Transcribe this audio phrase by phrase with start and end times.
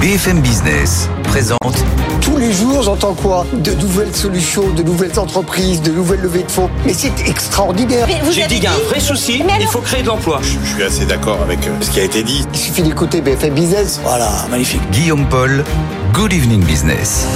[0.00, 1.84] BFM Business présente.
[2.20, 3.46] Tous les jours, j'entends quoi?
[3.54, 6.68] De nouvelles solutions, de nouvelles entreprises, de nouvelles levées de fonds.
[6.84, 8.06] Mais c'est extraordinaire.
[8.30, 10.40] J'ai dit qu'il y a un vrai souci, il faut créer de l'emploi.
[10.42, 12.44] Je suis assez d'accord avec euh, ce qui a été dit.
[12.52, 13.98] Il suffit d'écouter BFM Business.
[14.02, 14.82] Voilà, magnifique.
[14.90, 15.64] Guillaume Paul,
[16.12, 17.26] Good Evening Business.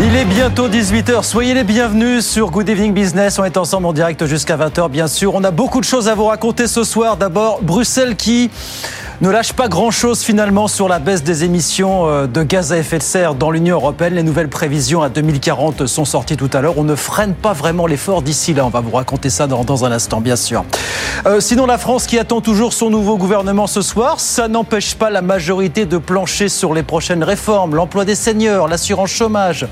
[0.00, 3.38] Il est bientôt 18h, soyez les bienvenus sur Good Evening Business.
[3.38, 5.34] On est ensemble en direct jusqu'à 20h, bien sûr.
[5.34, 7.16] On a beaucoup de choses à vous raconter ce soir.
[7.16, 8.50] D'abord, Bruxelles qui
[9.20, 12.98] ne lâche pas grand-chose finalement sur la baisse des émissions euh, de gaz à effet
[12.98, 14.14] de serre dans l'Union européenne.
[14.14, 16.78] Les nouvelles prévisions à 2040 sont sorties tout à l'heure.
[16.78, 18.64] On ne freine pas vraiment l'effort d'ici là.
[18.64, 20.64] On va vous raconter ça dans, un instant, bien sûr.
[21.26, 25.10] Euh, sinon, la France qui attend toujours son nouveau gouvernement ce soir, ça n'empêche pas
[25.10, 27.74] la majorité de plancher sur les prochaines réformes.
[27.74, 29.66] L'emploi des seniors, l'assurance chômage,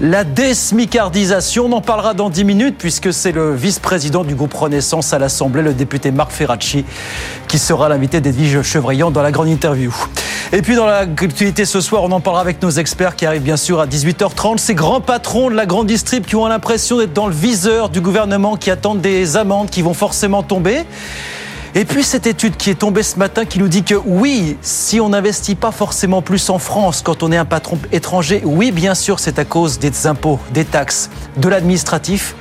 [0.00, 1.66] la désmicardisation.
[1.66, 5.62] On en parlera dans 10 minutes puisque c'est le vice-président du groupe Renaissance à l'Assemblée,
[5.62, 6.84] le député Marc Ferracci,
[7.46, 9.94] qui sera l'invité d'Edwige Dans la grande interview.
[10.50, 13.58] Et puis dans l'actualité ce soir, on en parlera avec nos experts qui arrivent bien
[13.58, 14.56] sûr à 18h30.
[14.56, 18.00] Ces grands patrons de la grande distrib qui ont l'impression d'être dans le viseur du
[18.00, 20.86] gouvernement, qui attendent des amendes qui vont forcément tomber.
[21.74, 25.00] Et puis cette étude qui est tombée ce matin qui nous dit que oui, si
[25.00, 28.94] on n'investit pas forcément plus en France quand on est un patron étranger, oui bien
[28.94, 32.34] sûr c'est à cause des impôts, des taxes, de l'administratif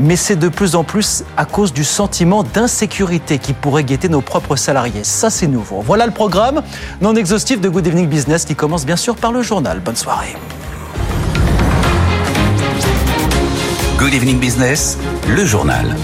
[0.00, 4.22] mais c'est de plus en plus à cause du sentiment d'insécurité qui pourrait guetter nos
[4.22, 5.04] propres salariés.
[5.04, 5.82] Ça, c'est nouveau.
[5.82, 6.62] Voilà le programme
[7.00, 9.80] non exhaustif de Good Evening Business qui commence bien sûr par le journal.
[9.80, 10.34] Bonne soirée.
[13.98, 14.96] Good Evening Business,
[15.28, 15.94] le journal.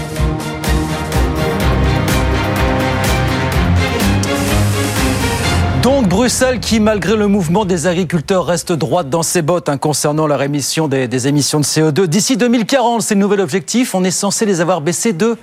[5.87, 10.27] Donc Bruxelles qui, malgré le mouvement des agriculteurs, reste droite dans ses bottes hein, concernant
[10.27, 12.07] la rémission des, émissions de CO2.
[12.07, 13.95] D'ici 2040, c'est le nouvel objectif.
[13.95, 15.37] On est censé les avoir baissés de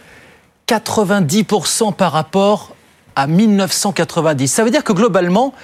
[0.68, 2.76] 90% par rapport
[3.16, 4.48] à 1990.
[4.48, 5.54] Ça veut dire que globalement,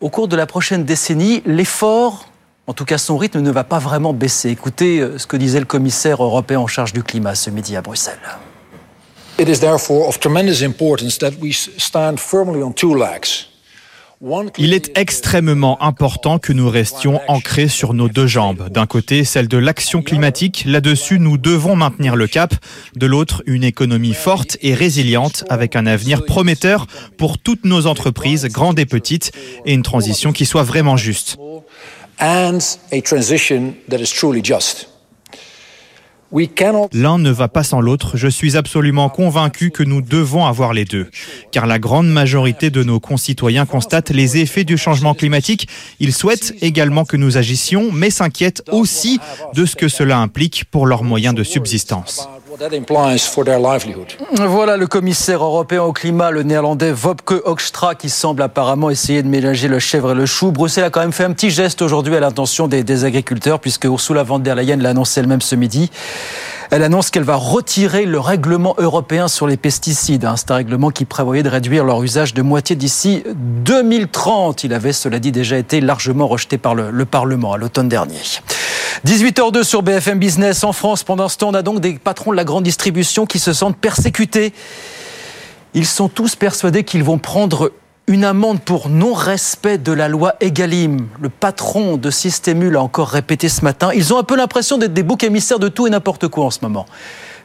[0.00, 2.30] au cours de la prochaine décennie, l'effort,
[2.68, 4.48] en tout cas son rythme, ne va pas vraiment baisser.
[4.48, 7.82] Écoutez euh, ce que disait le commissaire européen en charge du climat ce midi à
[7.82, 8.16] Bruxelles.
[9.38, 13.51] It is therefore of tremendous importance that we stand firmly on two legs.
[14.56, 18.68] Il est extrêmement important que nous restions ancrés sur nos deux jambes.
[18.70, 20.62] D'un côté, celle de l'action climatique.
[20.64, 22.54] Là-dessus, nous devons maintenir le cap.
[22.94, 26.86] De l'autre, une économie forte et résiliente avec un avenir prometteur
[27.18, 29.32] pour toutes nos entreprises, grandes et petites,
[29.66, 31.36] et une transition qui soit vraiment juste.
[32.20, 32.58] And
[32.92, 34.91] a transition that is truly just.
[36.92, 38.16] L'un ne va pas sans l'autre.
[38.16, 41.10] Je suis absolument convaincu que nous devons avoir les deux.
[41.50, 45.68] Car la grande majorité de nos concitoyens constatent les effets du changement climatique.
[46.00, 49.20] Ils souhaitent également que nous agissions, mais s'inquiètent aussi
[49.54, 52.28] de ce que cela implique pour leurs moyens de subsistance.
[54.46, 59.28] Voilà le commissaire européen au climat, le néerlandais Wopke Hoekstra, qui semble apparemment essayer de
[59.28, 60.52] mélanger le chèvre et le chou.
[60.52, 63.84] Bruxelles a quand même fait un petit geste aujourd'hui à l'intention des, des agriculteurs, puisque
[63.84, 65.90] Ursula von der Leyen l'a annoncé elle-même ce midi.
[66.74, 70.24] Elle annonce qu'elle va retirer le règlement européen sur les pesticides.
[70.24, 70.36] hein.
[70.38, 74.64] C'est un règlement qui prévoyait de réduire leur usage de moitié d'ici 2030.
[74.64, 78.16] Il avait, cela dit, déjà été largement rejeté par le, le Parlement à l'automne dernier.
[79.06, 81.04] 18h02 sur BFM Business en France.
[81.04, 83.76] Pendant ce temps, on a donc des patrons de la grande distribution qui se sentent
[83.76, 84.54] persécutés.
[85.74, 87.70] Ils sont tous persuadés qu'ils vont prendre
[88.06, 91.08] une amende pour non-respect de la loi Egalim.
[91.20, 93.90] Le patron de Systému l'a encore répété ce matin.
[93.94, 96.50] Ils ont un peu l'impression d'être des boucs émissaires de tout et n'importe quoi en
[96.50, 96.86] ce moment.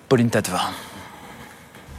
[0.09, 0.61] Pauline Tadevin.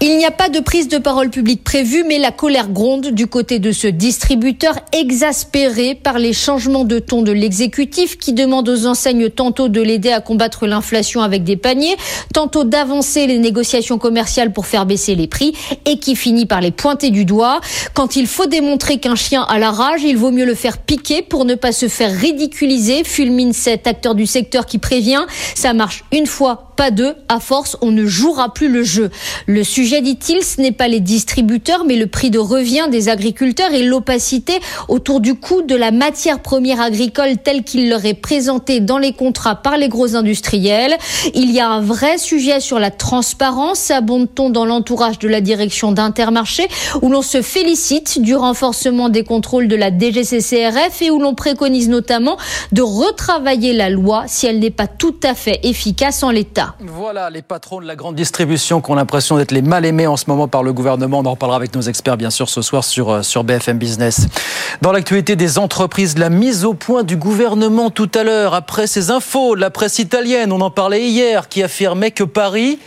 [0.01, 3.27] Il n'y a pas de prise de parole publique prévue, mais la colère gronde du
[3.27, 8.87] côté de ce distributeur exaspéré par les changements de ton de l'exécutif qui demande aux
[8.87, 11.97] enseignes tantôt de l'aider à combattre l'inflation avec des paniers,
[12.33, 15.53] tantôt d'avancer les négociations commerciales pour faire baisser les prix
[15.85, 17.61] et qui finit par les pointer du doigt.
[17.93, 21.23] Quand il faut démontrer qu'un chien a la rage, il vaut mieux le faire piquer
[21.23, 25.27] pour ne pas se faire ridiculiser, fulmine cet acteur du secteur qui prévient.
[25.57, 27.17] Ça marche une fois, pas deux.
[27.29, 29.11] À force, on ne jouera plus le jeu.
[29.47, 33.73] Le sujet, dit-il, ce n'est pas les distributeurs, mais le prix de revient des agriculteurs
[33.75, 34.53] et l'opacité
[34.87, 39.13] autour du coût de la matière première agricole telle qu'il leur est présenté dans les
[39.13, 40.97] contrats par les gros industriels.
[41.35, 45.91] Il y a un vrai sujet sur la transparence, abonde-t-on dans l'entourage de la direction
[45.91, 46.69] d'Intermarché,
[47.03, 51.89] où l'on se félicite du renforcement des contrôles de la DGCCRF et où l'on préconise
[51.89, 52.37] notamment
[52.71, 56.68] de retravailler la loi si elle n'est pas tout à fait efficace en l'état?
[56.81, 60.17] Voilà les patrons de la grande distribution qui ont l'impression d'être les mal aimés en
[60.17, 61.21] ce moment par le gouvernement.
[61.21, 64.27] On en reparlera avec nos experts bien sûr ce soir sur, euh, sur BFM Business.
[64.83, 69.11] Dans l'actualité des entreprises, la mise au point du gouvernement tout à l'heure après ces
[69.11, 72.79] infos de la presse italienne, on en parlait hier, qui affirmait que Paris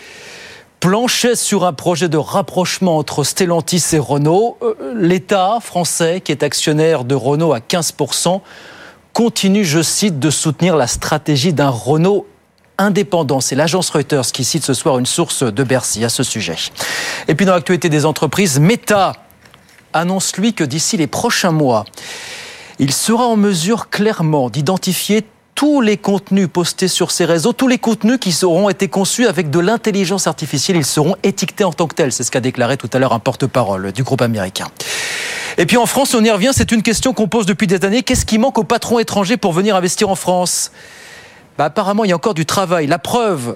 [0.79, 4.57] planchait sur un projet de rapprochement entre Stellantis et Renault.
[4.63, 8.41] Euh, L'État français, qui est actionnaire de Renault à 15%,
[9.13, 12.25] continue, je cite, de soutenir la stratégie d'un Renault
[13.41, 16.55] C'est l'agence Reuters qui cite ce soir une source de Bercy à ce sujet.
[17.27, 19.13] Et puis dans l'actualité des entreprises, Meta
[19.93, 21.85] annonce lui que d'ici les prochains mois,
[22.79, 27.77] il sera en mesure clairement d'identifier tous les contenus postés sur ces réseaux, tous les
[27.77, 31.93] contenus qui auront été conçus avec de l'intelligence artificielle, ils seront étiquetés en tant que
[31.93, 32.11] tels.
[32.11, 34.67] C'est ce qu'a déclaré tout à l'heure un porte-parole du groupe américain.
[35.59, 38.01] Et puis en France, on y revient, c'est une question qu'on pose depuis des années.
[38.01, 40.71] Qu'est-ce qui manque aux patrons étrangers pour venir investir en France?
[41.61, 42.87] Bah, Apparemment, il y a encore du travail.
[42.87, 43.55] La preuve,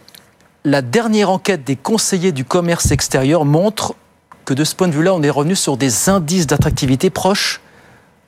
[0.64, 3.96] la dernière enquête des conseillers du commerce extérieur montre
[4.46, 7.62] que de ce point de vue-là, on est revenu sur des indices d'attractivité proches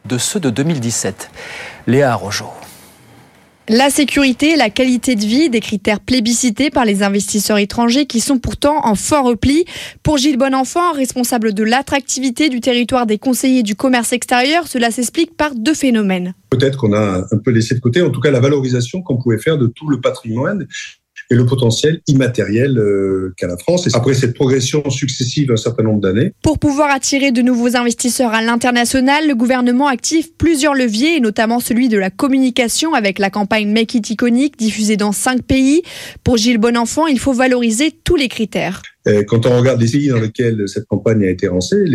[0.06, 1.29] de ceux de 2017.
[1.85, 2.47] Léa Arrojo.
[3.69, 8.39] La sécurité, la qualité de vie, des critères plébiscités par les investisseurs étrangers qui sont
[8.39, 9.65] pourtant en fort repli.
[10.03, 15.35] Pour Gilles Bonenfant, responsable de l'attractivité du territoire des conseillers du commerce extérieur, cela s'explique
[15.35, 16.33] par deux phénomènes.
[16.49, 19.37] Peut-être qu'on a un peu laissé de côté, en tout cas la valorisation qu'on pouvait
[19.37, 20.65] faire de tout le patrimoine
[21.29, 23.88] et le potentiel immatériel euh, qu'a la France.
[23.88, 26.33] Et après cette progression successive d'un certain nombre d'années.
[26.41, 31.59] Pour pouvoir attirer de nouveaux investisseurs à l'international, le gouvernement active plusieurs leviers, et notamment
[31.59, 35.81] celui de la communication avec la campagne Make It Iconic diffusée dans cinq pays.
[36.24, 38.81] Pour Gilles Bonenfant, il faut valoriser tous les critères.
[39.27, 41.85] Quand on regarde les pays dans lesquels cette campagne a été lancée,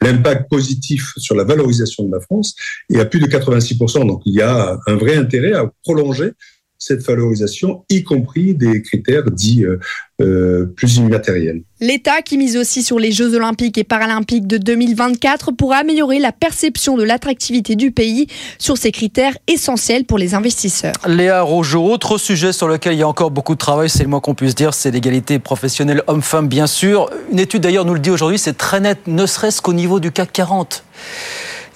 [0.00, 2.54] l'impact positif sur la valorisation de la France
[2.88, 4.06] est à plus de 86%.
[4.06, 6.32] Donc il y a un vrai intérêt à prolonger
[6.80, 9.78] cette valorisation, y compris des critères dits euh,
[10.22, 11.62] euh, plus immatériels.
[11.80, 16.32] L'État qui mise aussi sur les Jeux olympiques et paralympiques de 2024 pour améliorer la
[16.32, 18.28] perception de l'attractivité du pays
[18.58, 20.94] sur ces critères essentiels pour les investisseurs.
[21.06, 24.08] Léa Rojo, autre sujet sur lequel il y a encore beaucoup de travail, c'est le
[24.08, 27.10] moins qu'on puisse dire, c'est l'égalité professionnelle homme-femme bien sûr.
[27.30, 30.12] Une étude d'ailleurs nous le dit aujourd'hui, c'est très net, ne serait-ce qu'au niveau du
[30.12, 30.82] CAC 40.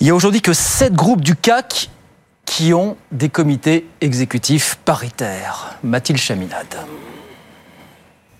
[0.00, 1.90] Il y a aujourd'hui que 7 groupes du CAC
[2.44, 5.76] qui ont des comités exécutifs paritaires.
[5.82, 6.76] Mathilde Chaminade.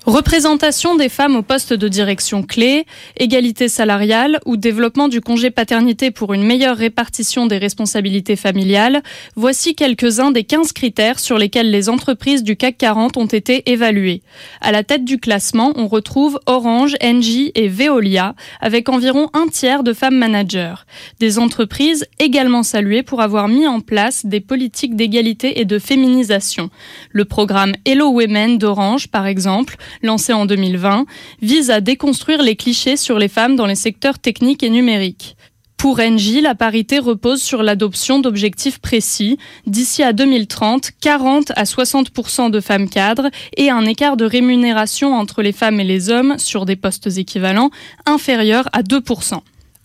[0.07, 2.85] Représentation des femmes au poste de direction clé,
[3.17, 9.03] égalité salariale ou développement du congé paternité pour une meilleure répartition des responsabilités familiales,
[9.35, 14.21] voici quelques-uns des 15 critères sur lesquels les entreprises du CAC 40 ont été évaluées.
[14.61, 19.85] À la tête du classement, on retrouve Orange, Engie et Veolia, avec environ un tiers
[19.85, 20.85] de femmes managers.
[21.19, 26.69] Des entreprises également saluées pour avoir mis en place des politiques d'égalité et de féminisation.
[27.11, 31.07] Le programme Hello Women d'Orange, par exemple, lancé en 2020,
[31.43, 35.37] vise à déconstruire les clichés sur les femmes dans les secteurs techniques et numériques.
[35.85, 39.37] Pour Engie, la parité repose sur l'adoption d'objectifs précis.
[39.67, 45.43] D'ici à 2030, 40 à 60% de femmes cadres et un écart de rémunération entre
[45.43, 47.69] les femmes et les hommes sur des postes équivalents
[48.07, 49.03] inférieur à 2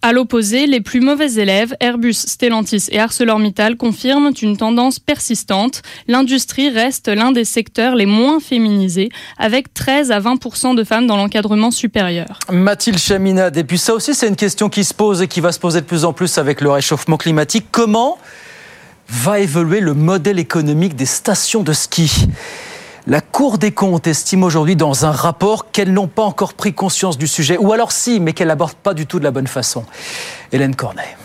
[0.02, 5.82] à l'opposé, les plus mauvais élèves, Airbus, Stellantis et ArcelorMittal, confirment une tendance persistante.
[6.08, 11.18] L'industrie reste l'un des secteurs les moins féminisés, avec 13 à 20% de femmes dans
[11.18, 12.40] l'encadrement supérieur.
[12.50, 15.52] Mathilde Chaminade, et puis ça aussi c'est une question qui se pose et qui va
[15.52, 17.66] se poser de plus en plus avec le réchauffement climatique.
[17.72, 18.18] Comment
[19.10, 22.28] va évoluer le modèle économique des stations de ski?
[23.08, 27.18] La Cour des comptes estime aujourd'hui dans un rapport qu'elles n'ont pas encore pris conscience
[27.18, 29.86] du sujet, ou alors si, mais qu'elles l'abordent pas du tout de la bonne façon.
[30.52, 31.18] Hélène Cornet.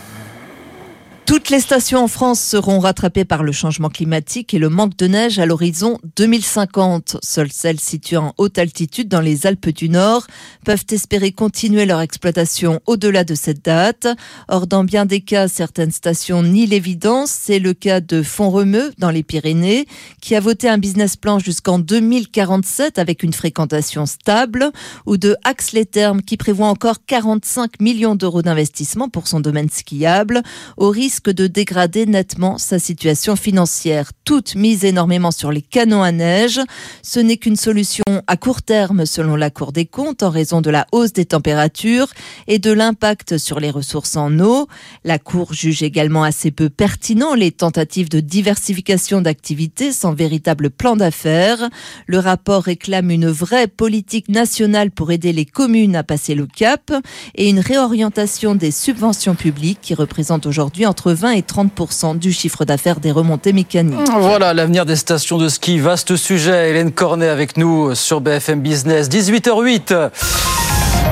[1.26, 5.06] Toutes les stations en France seront rattrapées par le changement climatique et le manque de
[5.06, 7.16] neige à l'horizon 2050.
[7.22, 10.26] Seules celles situées en haute altitude dans les Alpes du Nord
[10.66, 14.06] peuvent espérer continuer leur exploitation au-delà de cette date.
[14.48, 17.30] Or, dans bien des cas, certaines stations nient l'évidence.
[17.30, 19.86] C'est le cas de Font-Romeu dans les Pyrénées,
[20.20, 24.72] qui a voté un business plan jusqu'en 2047 avec une fréquentation stable,
[25.06, 30.42] ou de Axe-les-Thermes qui prévoit encore 45 millions d'euros d'investissement pour son domaine skiable,
[30.76, 34.10] au risque de dégrader nettement sa situation financière.
[34.24, 36.60] Toute mise énormément sur les canons à neige.
[37.02, 40.70] Ce n'est qu'une solution à court terme selon la Cour des comptes en raison de
[40.70, 42.08] la hausse des températures
[42.48, 44.68] et de l'impact sur les ressources en eau.
[45.04, 50.96] La Cour juge également assez peu pertinent les tentatives de diversification d'activités sans véritable plan
[50.96, 51.68] d'affaires.
[52.06, 56.92] Le rapport réclame une vraie politique nationale pour aider les communes à passer le cap
[57.34, 62.64] et une réorientation des subventions publiques qui représentent aujourd'hui entre 20 et 30 du chiffre
[62.64, 64.08] d'affaires des remontées mécaniques.
[64.18, 65.78] Voilà l'avenir des stations de ski.
[65.78, 66.70] Vaste sujet.
[66.70, 69.08] Hélène Cornet avec nous sur BFM Business.
[69.08, 70.10] 18h08.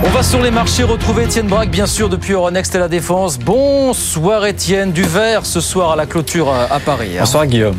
[0.05, 3.39] On va sur les marchés retrouver Étienne Braque, bien sûr, depuis Euronext et la Défense.
[3.39, 7.13] Bonsoir Étienne, du vert ce soir à la clôture à Paris.
[7.21, 7.77] Bonsoir Guillaume.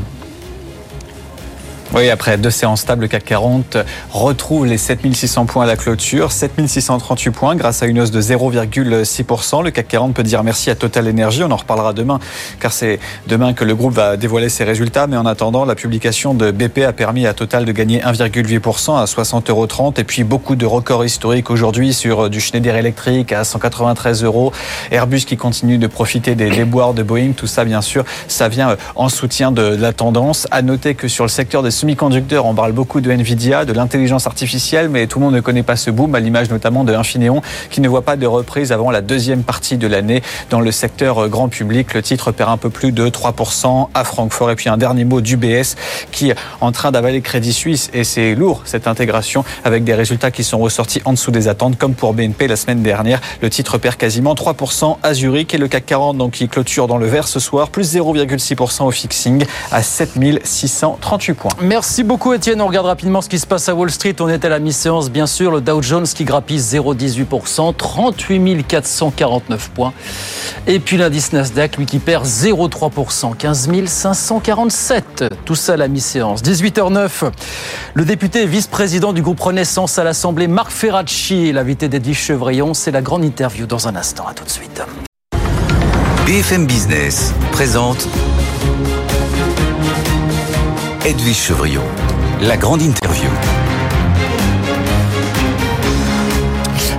[1.96, 3.78] Oui, après deux séances stables, le CAC 40
[4.12, 9.64] retrouve les 7600 points à la clôture, 7638 points grâce à une hausse de 0,6%.
[9.64, 12.18] Le CAC 40 peut dire merci à Total Energy, on en reparlera demain
[12.60, 12.98] car c'est
[13.28, 15.06] demain que le groupe va dévoiler ses résultats.
[15.06, 19.06] Mais en attendant, la publication de BP a permis à Total de gagner 1,8% à
[19.06, 24.24] 60,30 euros et puis beaucoup de records historiques aujourd'hui sur du Schneider Electric à 193
[24.24, 24.52] euros,
[24.90, 28.78] Airbus qui continue de profiter des déboires de Boeing, tout ça bien sûr, ça vient
[28.96, 30.48] en soutien de la tendance.
[30.50, 34.26] À noter que sur le secteur des semi-conducteurs, on parle beaucoup de Nvidia, de l'intelligence
[34.26, 37.42] artificielle, mais tout le monde ne connaît pas ce boom, à l'image notamment de Infineon,
[37.70, 41.28] qui ne voit pas de reprise avant la deuxième partie de l'année dans le secteur
[41.28, 41.94] grand public.
[41.94, 44.52] Le titre perd un peu plus de 3% à Francfort.
[44.52, 45.76] Et puis un dernier mot d'UBS
[46.14, 47.90] qui est en train d'avaler Crédit Suisse.
[47.94, 51.78] Et c'est lourd, cette intégration, avec des résultats qui sont ressortis en dessous des attentes,
[51.78, 53.20] comme pour BNP la semaine dernière.
[53.42, 56.98] Le titre perd quasiment 3% à Zurich et le CAC 40, donc, qui clôture dans
[56.98, 61.52] le vert ce soir, plus 0,6% au fixing à 7638 points.
[62.04, 62.62] Beaucoup Étienne.
[62.62, 64.16] On regarde rapidement ce qui se passe à Wall Street.
[64.20, 65.52] On est à la mi-séance, bien sûr.
[65.52, 69.94] Le Dow Jones qui grappille 0,18%, 38 449 points.
[70.68, 75.26] Et puis l'indice Nasdaq, lui, qui perd 0,3%, 15 547.
[75.46, 76.44] Tout ça à la mi-séance.
[76.44, 77.32] 18h09.
[77.94, 82.74] Le député vice-président du groupe Renaissance à l'Assemblée, Marc Ferracci, l'invité d'Edwige Chevrillon.
[82.74, 84.28] C'est la grande interview dans un instant.
[84.28, 84.84] À tout de suite.
[86.28, 88.08] BFM Business présente
[91.06, 91.84] Edwige Chevrillon,
[92.40, 93.30] la grande interview.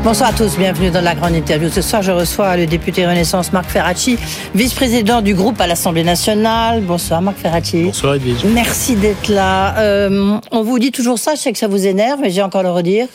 [0.05, 1.71] Bonsoir à tous, bienvenue dans la grande interview.
[1.71, 4.19] Ce soir, je reçois le député Renaissance Marc Ferracci,
[4.55, 6.83] vice-président du groupe à l'Assemblée nationale.
[6.83, 7.85] Bonsoir Marc Ferracci.
[7.85, 8.45] Bonsoir Edwige.
[8.45, 9.79] Merci d'être là.
[9.79, 12.63] Euh, on vous dit toujours ça, je sais que ça vous énerve, mais j'ai encore
[12.63, 13.07] le redire.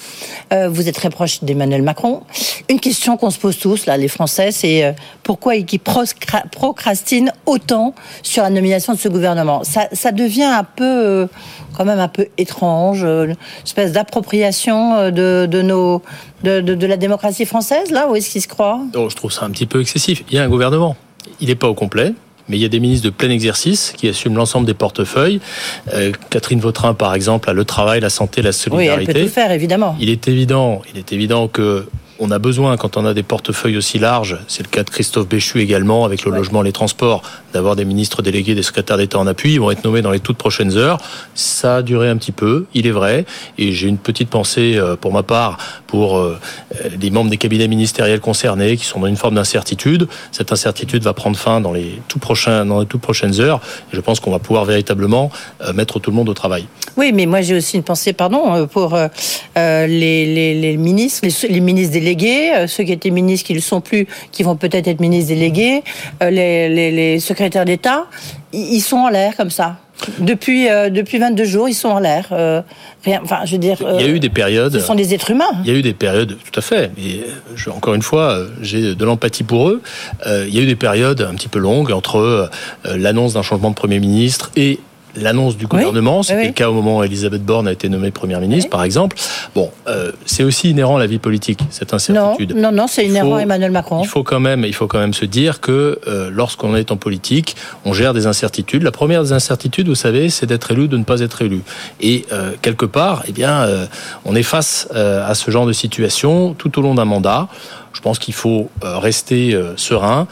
[0.51, 2.23] Euh, vous êtes très proche d'Emmanuel Macron.
[2.69, 7.93] Une question qu'on se pose tous, là, les Français, c'est euh, pourquoi ils procrastinent autant
[8.23, 9.63] sur la nomination de ce gouvernement?
[9.63, 11.27] Ça, ça devient un peu, euh,
[11.77, 16.01] quand même un peu étrange, euh, une espèce d'appropriation euh, de, de nos
[16.43, 19.31] de, de, de, la démocratie française, là Où est-ce qu'il se croit oh, Je trouve
[19.31, 20.23] ça un petit peu excessif.
[20.29, 20.95] Il y a un gouvernement.
[21.41, 22.13] Il n'est pas au complet.
[22.49, 25.39] Mais il y a des ministres de plein exercice qui assument l'ensemble des portefeuilles.
[25.93, 29.03] Euh, Catherine Vautrin, par exemple, a le travail, la santé, la solidarité.
[29.03, 29.95] Oui, elle peut tout faire, évidemment.
[29.99, 31.87] Il est évident, il est évident que
[32.19, 35.27] on a besoin, quand on a des portefeuilles aussi larges, c'est le cas de Christophe
[35.27, 37.21] Béchu également, avec le logement, les transports,
[37.53, 39.53] d'avoir des ministres délégués, des secrétaires d'État en appui.
[39.53, 40.97] Ils vont être nommés dans les toutes prochaines heures.
[41.33, 43.25] Ça a duré un petit peu, il est vrai.
[43.57, 45.57] Et j'ai une petite pensée euh, pour ma part
[45.87, 46.37] pour euh,
[46.99, 50.07] les membres des cabinets ministériels concernés qui sont dans une forme d'incertitude.
[50.31, 53.61] Cette incertitude va prendre fin dans les tout prochains, dans les toutes prochaines heures.
[53.93, 56.67] Et je pense qu'on va pouvoir véritablement euh, mettre tout le monde au travail.
[56.97, 58.97] Oui, mais moi j'ai aussi une pensée, pardon, pour
[59.55, 62.08] les, les, les, ministres, les, les ministres délégués,
[62.67, 65.83] ceux qui étaient ministres qui ne le sont plus, qui vont peut-être être ministres délégués,
[66.21, 68.05] les, les, les secrétaires d'État,
[68.53, 69.77] ils sont en l'air comme ça.
[70.19, 72.27] Depuis, euh, depuis 22 jours, ils sont en l'air.
[72.31, 72.61] Euh,
[73.03, 73.77] rien, enfin, je veux dire.
[73.81, 74.73] il y a eu des périodes.
[74.73, 75.51] Ce sont des êtres humains.
[75.65, 76.91] Il y a eu des périodes, tout à fait.
[76.97, 77.21] Mais
[77.55, 79.81] je, encore une fois, j'ai de l'empathie pour eux.
[80.25, 82.49] Euh, il y a eu des périodes un petit peu longues entre
[82.85, 84.79] l'annonce d'un changement de Premier ministre et
[85.15, 86.19] l'annonce du gouvernement.
[86.19, 86.47] Oui, C'était oui.
[86.47, 88.69] le cas au moment où Elisabeth Borne a été nommée première ministre, Oui.
[88.71, 89.17] par exemple.
[89.55, 92.55] Bon, euh, c'est aussi inhérent à la vie politique, cette Non, incertitude.
[92.55, 94.01] non, non, c'est Il inhérent à Emmanuel Macron.
[94.03, 96.97] Il faut quand même, il faut quand même se dire que euh, lorsqu'on est en
[96.97, 98.83] politique, on gère des incertitudes.
[98.83, 101.61] La première des incertitudes, vous savez, c'est d'être élu ou de ne pas être élu.
[102.01, 103.67] Et euh, quelque part, eh bien,
[104.25, 107.47] on est face à ce genre de situation tout au long d'un mandat.
[107.93, 110.27] Je pense qu'il faut rester serein.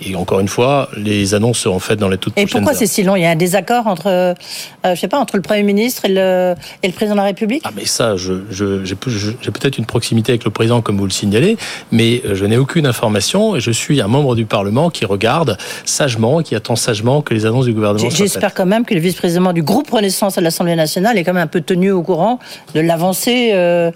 [0.00, 2.78] Et encore une fois, les annonces seront faites dans les toutes Et prochaines pourquoi heures.
[2.78, 4.34] c'est si long Il y a un désaccord entre, euh,
[4.84, 7.62] je sais pas, entre le Premier ministre et le, et le président de la République?
[7.64, 11.10] Ah mais ça, je- j'ai je- peut-être une proximité avec le président, comme vous le
[11.10, 11.56] signalez,
[11.90, 15.56] mais euh, je n'ai aucune information et je suis un membre du Parlement qui regarde
[15.84, 18.32] sagement, qui attend sagement que les annonces du gouvernement J- soient faites.
[18.34, 21.42] J'espère quand même que le vice-président du groupe Renaissance à l'Assemblée nationale est quand même
[21.42, 22.38] un peu tenu au courant
[22.74, 23.90] de l'avancée euh,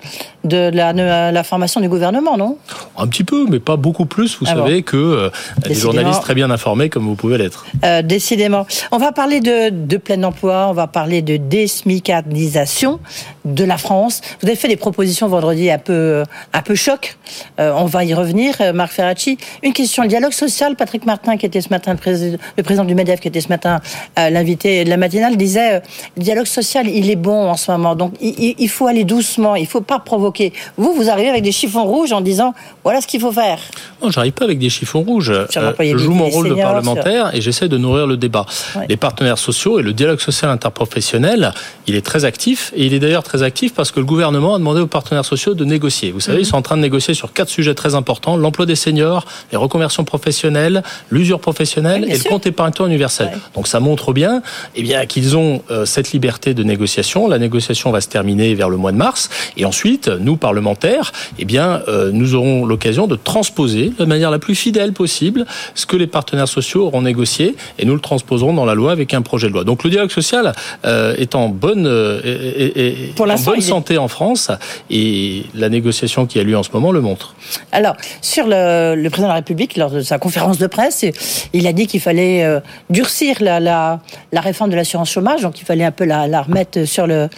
[0.45, 2.59] de la, de la formation du gouvernement, non?
[2.99, 4.65] Un petit peu, mais pas beaucoup plus, vous Ah bon.
[4.65, 5.31] savez, que euh,
[5.69, 6.03] des Décidément.
[6.03, 7.67] journalistes très bien informés comme vous pouvez l'être.
[7.85, 8.67] Euh, décidément.
[8.91, 13.01] On va parler de, de plein emploi, on va parler de désmicardisation
[13.45, 14.21] de la France.
[14.41, 17.17] Vous avez fait des propositions vendredi un peu, un peu choc.
[17.59, 19.39] Euh, on va y revenir, euh, Marc Ferracci.
[19.63, 23.21] Une question, le dialogue social, Patrick Martin, qui était ce matin le président, du MEDEF,
[23.21, 23.81] qui était ce matin
[24.19, 25.83] euh, l'invité de la matinale, disait,
[26.17, 27.95] le dialogue social, il est bon en ce moment.
[27.95, 30.53] Donc, il, faut aller doucement, il faut pas provoquer.
[30.77, 33.59] Vous, vous arrivez avec des chiffons rouges en disant, voilà ce qu'il faut faire.
[34.03, 35.31] Non, j'arrive pas avec des chiffons rouges.
[35.31, 35.47] Euh,
[35.93, 38.47] Je joue mon rôle de parlementaire et j'essaie de nourrir le débat.
[38.77, 38.87] Ouais.
[38.89, 40.51] Les partenaires sociaux et le dialogue social
[40.87, 41.53] interprofessionnel,
[41.87, 44.59] il est très actif et il est d'ailleurs très actif parce que le gouvernement a
[44.59, 46.11] demandé aux partenaires sociaux de négocier.
[46.13, 46.43] Vous savez, Mhm.
[46.43, 49.59] ils sont en train de négocier sur quatre sujets très importants l'emploi des seniors, les
[49.59, 53.31] reconversions professionnelles, l'usure professionnelle et le compte épargne-temps universel.
[53.55, 54.43] Donc ça montre bien,
[54.77, 57.29] eh bien qu'ils ont euh, cette liberté de négociation.
[57.29, 61.45] La négociation va se terminer vers le mois de mars et ensuite, nous parlementaires, eh
[61.45, 65.97] bien, euh, nous aurons l'occasion de transposer de manière la plus fidèle possible ce que
[65.97, 69.49] les partenaires sociaux auront négocié et nous le transposerons dans la loi avec un projet
[69.49, 69.65] de loi.
[69.65, 70.53] Donc le dialogue social
[70.85, 74.51] euh, est en bonne, euh, est- est- est Pour en bonne est- santé en France
[74.91, 77.35] et la négociation qui a lieu en ce moment le montre.
[77.73, 81.05] Alors, sur le, le président de la République, lors de sa conférence de presse,
[81.53, 82.61] il a dit qu'il fallait euh,
[82.91, 84.01] durcir la, la,
[84.33, 87.29] la réforme de l'assurance chômage, donc il fallait un peu la, la remettre sur le,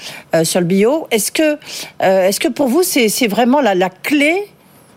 [0.44, 1.06] sur le bio.
[1.10, 1.56] Est-ce que,
[2.00, 4.34] est-ce que pour vous, c'est c'est vraiment la, la clé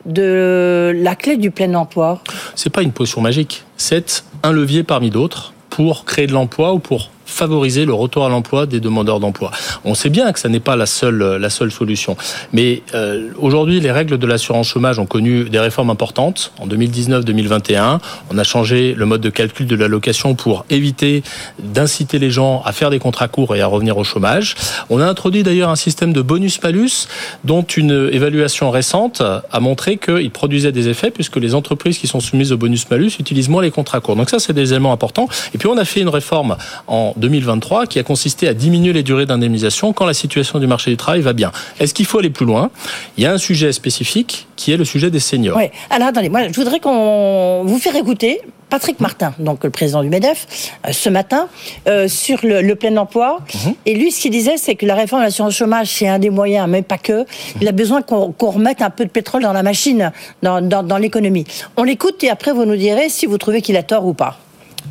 [0.08, 2.22] de la clé du plein emploi.
[2.56, 6.80] C'est pas une potion magique, c'est un levier parmi d'autres pour créer de l'emploi ou
[6.80, 9.52] pour favoriser le retour à l'emploi des demandeurs d'emploi.
[9.86, 12.18] On sait bien que ça n'est pas la seule la seule solution,
[12.54, 18.00] mais euh, aujourd'hui les règles de l'assurance chômage ont connu des réformes importantes en 2019-2021.
[18.32, 21.22] On a changé le mode de calcul de l'allocation pour éviter
[21.60, 24.56] d'inciter les gens à faire des contrats courts et à revenir au chômage.
[24.90, 27.08] On a introduit d'ailleurs un système de bonus-malus
[27.44, 32.20] dont une évaluation récente a montré qu'il produisait des effets puisque les entreprises qui sont
[32.20, 34.16] soumises au bonus-malus utilisent moins les contrats courts.
[34.16, 35.28] Donc ça, c'est des éléments importants.
[35.54, 36.58] Et puis on a fait une réforme
[36.88, 40.92] en 2023 qui a consisté à diminuer les durées d'indemnisation quand la situation du marché
[40.92, 41.52] du travail va bien.
[41.80, 42.70] Est-ce qu'il faut aller plus loin?
[43.18, 45.58] Il y a un sujet spécifique qui est le sujet des seniors.
[45.58, 45.66] Oui.
[45.90, 50.10] Alors attendez, moi je voudrais qu'on vous faire écouter Patrick Martin, donc le président du
[50.10, 50.46] Medef,
[50.86, 51.48] euh, ce matin
[51.88, 53.40] euh, sur le, le plein emploi.
[53.86, 56.30] Et lui, ce qu'il disait, c'est que la réforme de l'assurance chômage, c'est un des
[56.30, 57.26] moyens, mais pas que.
[57.62, 60.12] Il a besoin qu'on remette un peu de pétrole dans la machine,
[60.44, 61.46] dans, dans, dans l'économie.
[61.78, 64.38] On l'écoute et après vous nous direz si vous trouvez qu'il a tort ou pas.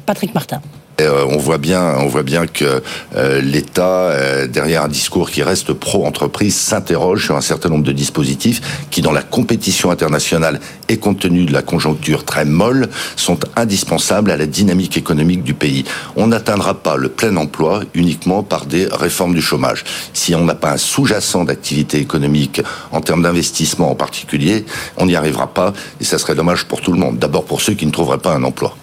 [0.06, 0.62] Patrick Martin.
[1.00, 2.82] Euh, on voit bien, on voit bien que
[3.16, 7.92] euh, l'État, euh, derrière un discours qui reste pro-entreprise, s'interroge sur un certain nombre de
[7.92, 13.38] dispositifs qui, dans la compétition internationale et compte tenu de la conjoncture très molle, sont
[13.56, 15.84] indispensables à la dynamique économique du pays.
[16.16, 19.84] On n'atteindra pas le plein emploi uniquement par des réformes du chômage.
[20.14, 24.64] Si on n'a pas un sous-jacent d'activité économique en termes d'investissement en particulier,
[24.96, 27.18] on n'y arrivera pas et ça serait dommage pour tout le monde.
[27.18, 28.74] D'abord pour ceux qui ne trouveraient pas un emploi.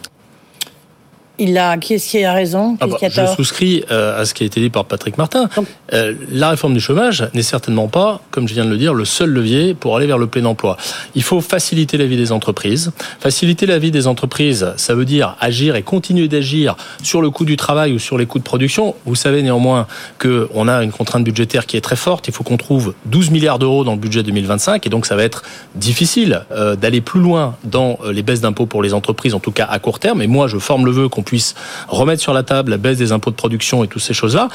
[1.39, 4.25] Il a, qui est-ce qui a raison Ah bah, qui a je souscris euh, à
[4.25, 5.49] ce qui a été dit par Patrick Martin.
[5.91, 9.03] Euh, la réforme du chômage n'est certainement pas, comme je viens de le dire, le
[9.03, 10.77] seul levier pour aller vers le plein emploi.
[11.15, 12.91] Il faut faciliter la vie des entreprises.
[13.19, 17.45] Faciliter la vie des entreprises, ça veut dire agir et continuer d'agir sur le coût
[17.45, 18.93] du travail ou sur les coûts de production.
[19.05, 19.87] Vous savez néanmoins
[20.19, 22.27] qu'on a une contrainte budgétaire qui est très forte.
[22.27, 25.23] Il faut qu'on trouve 12 milliards d'euros dans le budget 2025 et donc ça va
[25.23, 25.41] être
[25.73, 29.65] difficile euh, d'aller plus loin dans les baisses d'impôts pour les entreprises, en tout cas
[29.65, 30.21] à court terme.
[30.21, 31.55] Et moi, je forme le vœu qu'on puisse
[31.87, 34.47] remettre sur la table la baisse des impôts de production et toutes ces choses-là.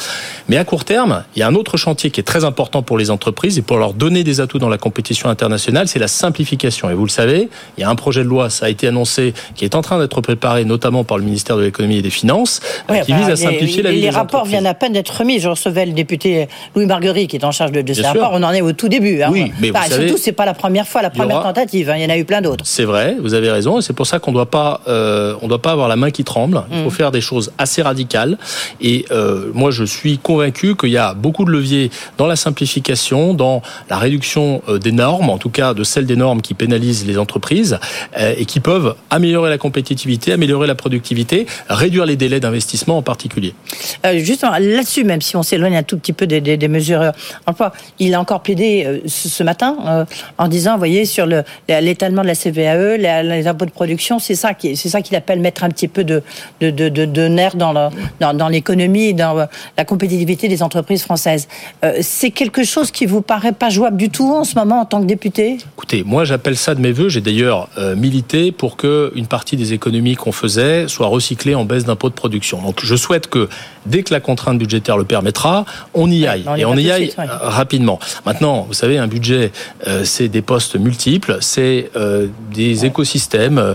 [0.48, 2.96] Mais à court terme, il y a un autre chantier qui est très important pour
[2.98, 6.90] les entreprises et pour leur donner des atouts dans la compétition internationale, c'est la simplification.
[6.90, 9.35] Et vous le savez, il y a un projet de loi, ça a été annoncé,
[9.54, 12.61] qui est en train d'être préparé notamment par le ministère de l'économie et des Finances,
[12.88, 14.50] Ouais, qui enfin, vise à les- simplifier la vie les, des rapports entreprises.
[14.50, 15.38] viennent à peine d'être remis.
[15.40, 18.09] Je recevais le député Louis Marguerite qui est en charge de, de ces sûr.
[18.09, 18.31] rapports.
[18.33, 19.22] On en est au tout début.
[19.22, 19.28] hein.
[19.33, 21.90] Oui, mais vous Enfin, savez, surtout, c'est pas la première fois, la première aura- tentative.
[21.90, 21.94] hein.
[21.96, 22.64] Il y en a eu plein d'autres.
[22.66, 25.62] C'est vrai, vous avez raison, et c'est pour ça qu'on doit pas, euh, on doit
[25.62, 26.57] pas avoir la main qui tremble.
[26.70, 28.38] Il faut faire des choses assez radicales.
[28.80, 33.34] Et euh, moi, je suis convaincu qu'il y a beaucoup de leviers dans la simplification,
[33.34, 37.06] dans la réduction euh, des normes, en tout cas de celles des normes qui pénalisent
[37.06, 37.78] les entreprises
[38.18, 43.02] euh, et qui peuvent améliorer la compétitivité, améliorer la productivité, réduire les délais d'investissement en
[43.02, 43.54] particulier.
[44.06, 47.12] Euh, justement, là-dessus, même si on s'éloigne un tout petit peu des, mesures
[47.46, 52.26] emploi, il a encore plaidé ce, matin en disant, vous voyez, sur le- l'étalement de
[52.26, 56.22] la CVAE, les impôts de production, c'est ça qu'il appelle mettre un petit peu de
[56.61, 57.88] de, de, de, de nerf dans le-
[58.20, 61.48] dans, dans l'économie, dans euh, la compétitivité des entreprises françaises.
[61.84, 64.84] Euh, c'est quelque chose qui vous paraît pas jouable du tout en ce moment en
[64.84, 65.58] tant que député?
[65.76, 67.08] Écoutez, moi j'appelle ça de mes voeux.
[67.08, 71.64] J'ai d'ailleurs euh, milité pour que une partie des économies qu'on faisait soit recyclée en
[71.64, 72.61] baisse d'impôts de production.
[72.62, 73.48] Donc je souhaite que
[73.87, 76.90] dès que la contrainte budgétaire le permettra, on y aille on y et on y
[76.90, 77.24] aille suite, ouais.
[77.28, 77.98] rapidement.
[78.26, 79.52] Maintenant, vous savez, un budget,
[79.87, 81.90] euh, c'est des postes multiples, c'est
[82.54, 83.74] des écosystèmes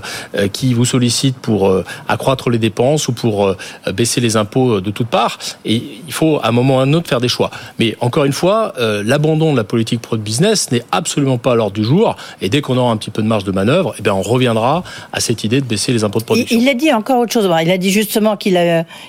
[0.51, 1.71] qui vous sollicitent pour
[2.07, 3.55] accroître les dépenses ou pour euh,
[3.93, 5.37] baisser les impôts de toutes parts.
[5.65, 7.51] Et il faut à un moment ou à un autre faire des choix.
[7.79, 11.75] Mais encore une fois, euh, l'abandon de la politique pro-business n'est absolument pas à l'ordre
[11.75, 12.15] du jour.
[12.41, 14.83] Et dès qu'on aura un petit peu de marge de manœuvre, eh bien, on reviendra
[15.11, 16.57] à cette idée de baisser les impôts de production.
[16.59, 17.49] il a dit encore autre chose.
[17.61, 18.57] Il a dit justement qu'il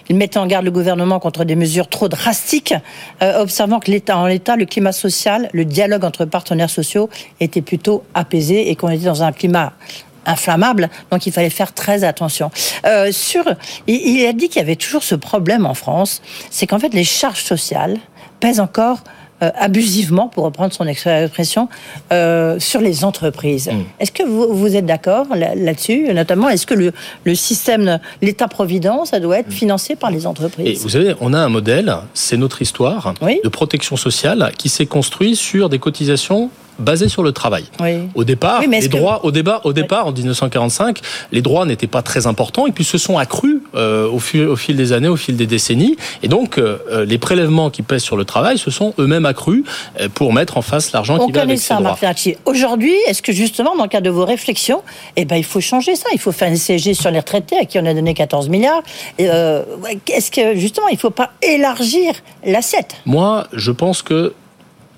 [0.08, 2.74] il mettait en garde le gouvernement contre des mesures trop drastiques,
[3.22, 7.08] euh, observant que l'État, en l'État, le climat social, le dialogue entre partenaires sociaux
[7.40, 9.72] était plutôt apaisé et qu'on était dans un climat
[10.26, 12.50] inflammable, donc il fallait faire très attention.
[12.86, 13.44] Euh, sur,
[13.86, 17.04] il, a dit qu'il y avait toujours ce problème en France, c'est qu'en fait les
[17.04, 17.98] charges sociales
[18.40, 18.98] pèsent encore
[19.42, 21.68] euh, abusivement, pour reprendre son expression,
[22.12, 23.68] euh, sur les entreprises.
[23.68, 23.82] Mm.
[23.98, 26.12] Est-ce que vous, vous êtes d'accord là- là-dessus?
[26.14, 26.92] Notamment, est-ce que le,
[27.24, 31.38] le système, l'État-providence, ça doit être financé par les Et entreprises vous savez, on a
[31.40, 37.08] un modèle, c'est notre histoire, de protection sociale qui s'est construit sur des cotisations basées
[37.08, 37.64] sur le travail.
[37.80, 38.08] Oui.
[38.14, 41.00] Au départ, Oui, les que- droits, au débat, au départ, en 1945,
[41.32, 44.56] les droits n'étaient pas très importants et puis se sont accrus euh, au, fil, au
[44.56, 45.96] fil des années, au fil des décennies.
[46.22, 49.64] Et donc, euh, euh, les prélèvements qui pèsent sur le travail se sont eux-mêmes accrus
[50.14, 51.88] pour mettre en face l'argent On qui va avec ces ça, droits.
[51.90, 52.36] Marc Ferracci.
[52.44, 54.82] Aujourd'hui, est-ce que justement, dans le cadre de vos réflexions,
[55.16, 56.06] eh ben, il faut changer ça?
[56.12, 58.82] Il faut faire une CSG sur les retraités, à qui on a donné 14 milliards.
[59.20, 59.62] Euh,
[60.10, 62.96] Est-ce que justement, il ne faut pas élargir l'assiette?
[63.06, 64.32] Moi, je pense que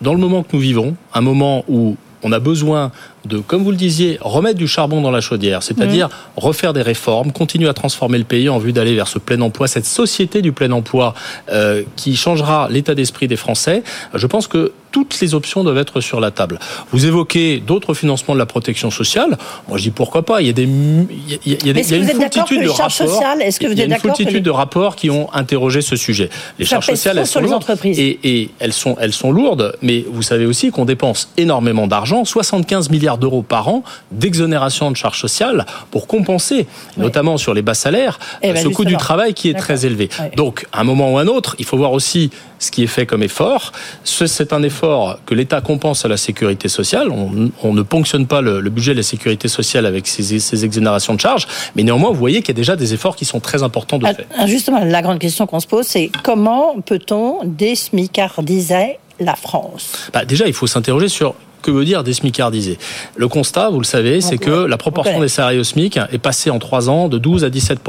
[0.01, 2.93] dans le moment que nous vivons, un moment où on a besoin
[3.27, 7.33] de, comme vous le disiez, remettre du charbon dans la chaudière, c'est-à-dire refaire des réformes,
[7.33, 10.53] continuer à transformer le pays en vue d'aller vers ce plein emploi, cette société du
[10.53, 11.15] plein emploi
[11.53, 13.83] euh, qui changera l'état d'esprit des Français.
[14.15, 16.59] Je pense que toutes les options doivent être sur la table.
[16.91, 19.37] Vous évoquez d'autres financements de la protection sociale.
[19.69, 20.41] Moi, je dis pourquoi pas.
[20.41, 22.91] Il y a des, il y a, des- y a une de rapports.
[22.91, 24.97] sociales, est-ce que vous il y a êtes une d'accord que multitude les- de rapports
[24.97, 26.31] qui ont interrogé ce sujet.
[26.59, 27.65] Les Ça charges sociales, elles sont lourdes.
[27.85, 32.25] Et, et elles sont, elles sont lourdes, mais vous savez aussi qu'on dépense énormément d'argent,
[32.25, 37.75] 75 milliards d'euros par an d'exonération de charges sociales pour compenser, notamment sur les bas
[37.75, 40.09] salaires, Eh ben, ce coût du travail qui est très élevé.
[40.37, 42.87] Donc, à un moment ou à un autre, il faut voir aussi ce qui est
[42.89, 43.73] fait comme effort.
[44.05, 47.11] Ce- C'est un effort que l'État compense à la sécurité sociale.
[47.11, 50.65] On, on ne ponctionne pas le, le budget de la sécurité sociale avec ces, ces
[50.65, 53.41] exonérations de charges, mais néanmoins, vous voyez qu'il y a déjà des efforts qui sont
[53.41, 54.27] très importants de fait.
[54.37, 60.11] Ah, Justement, la grande question qu'on se pose, c'est comment peut-on désmicardiser la France?
[60.13, 61.35] Bah, déjà, il faut s'interroger sur
[61.67, 62.79] que veut dire désmicardiser.
[63.17, 66.51] Le constat, vous le savez, c'est que la proportion des salariés au SMIC est passée
[66.51, 67.81] en trois ans de 12 à 17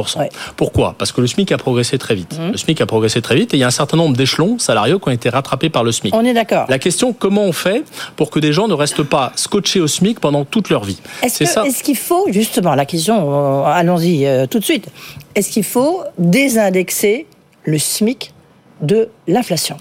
[0.55, 0.95] Pourquoi?
[0.97, 2.37] Parce que le SMIC a progressé très vite.
[2.39, 2.51] Mmh.
[2.51, 4.97] Le SMIC a progressé très vite et il y a un certain nombre d'échelons salariaux
[4.97, 6.15] qui ont été rattrapés par le SMIC.
[6.15, 6.65] On est d'accord.
[6.69, 7.83] La question, comment on fait
[8.15, 10.99] pour que des gens ne restent pas scotchés au SMIC pendant toute leur vie?
[11.21, 14.87] Est-ce qu'il faut, justement, la question, euh, allons-y euh, tout de suite,
[15.35, 17.27] est-ce qu'il faut désindexer
[17.65, 18.33] le SMIC
[18.81, 19.77] de l'inflation?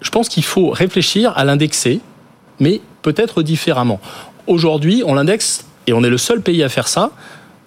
[0.00, 2.00] Je pense qu'il faut réfléchir à l'indexer,
[2.60, 4.00] mais peut-être différemment.
[4.48, 7.12] Aujourd'hui, on l'indexe, et on est le seul pays à faire ça,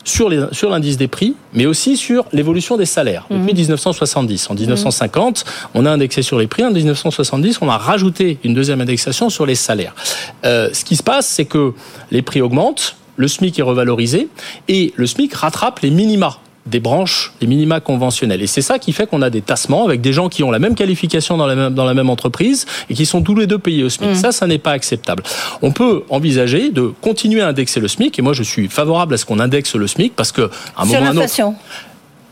[0.04, 0.30] sur
[0.70, 3.26] l'indice des prix, mais aussi sur l'évolution des salaires.
[3.30, 4.50] Depuis 1970.
[4.50, 6.66] En 1950, on a indexé sur les prix.
[6.66, 9.96] En 1970, on a rajouté une deuxième indexation sur les salaires.
[10.46, 11.74] Euh, ce qui se passe, c'est que
[12.12, 14.28] les prix augmentent, le SMIC est revalorisé,
[14.68, 18.42] et le SMIC rattrape les minima des branches, les minima conventionnels.
[18.42, 20.60] Et c'est ça qui fait qu'on a des tassements avec des gens qui ont la
[20.60, 23.60] même qualification dans la même, dans la même entreprise et qui sont tous les deux
[23.60, 24.16] payés au SMIC.
[24.16, 25.24] Ça, ça n'est pas acceptable.
[25.62, 29.18] On peut envisager de continuer à indexer le SMIC et moi je suis favorable à
[29.18, 31.20] ce qu'on indexe le SMIC parce que à un Sur moment ou à un autre,
[31.22, 31.56] l'inflation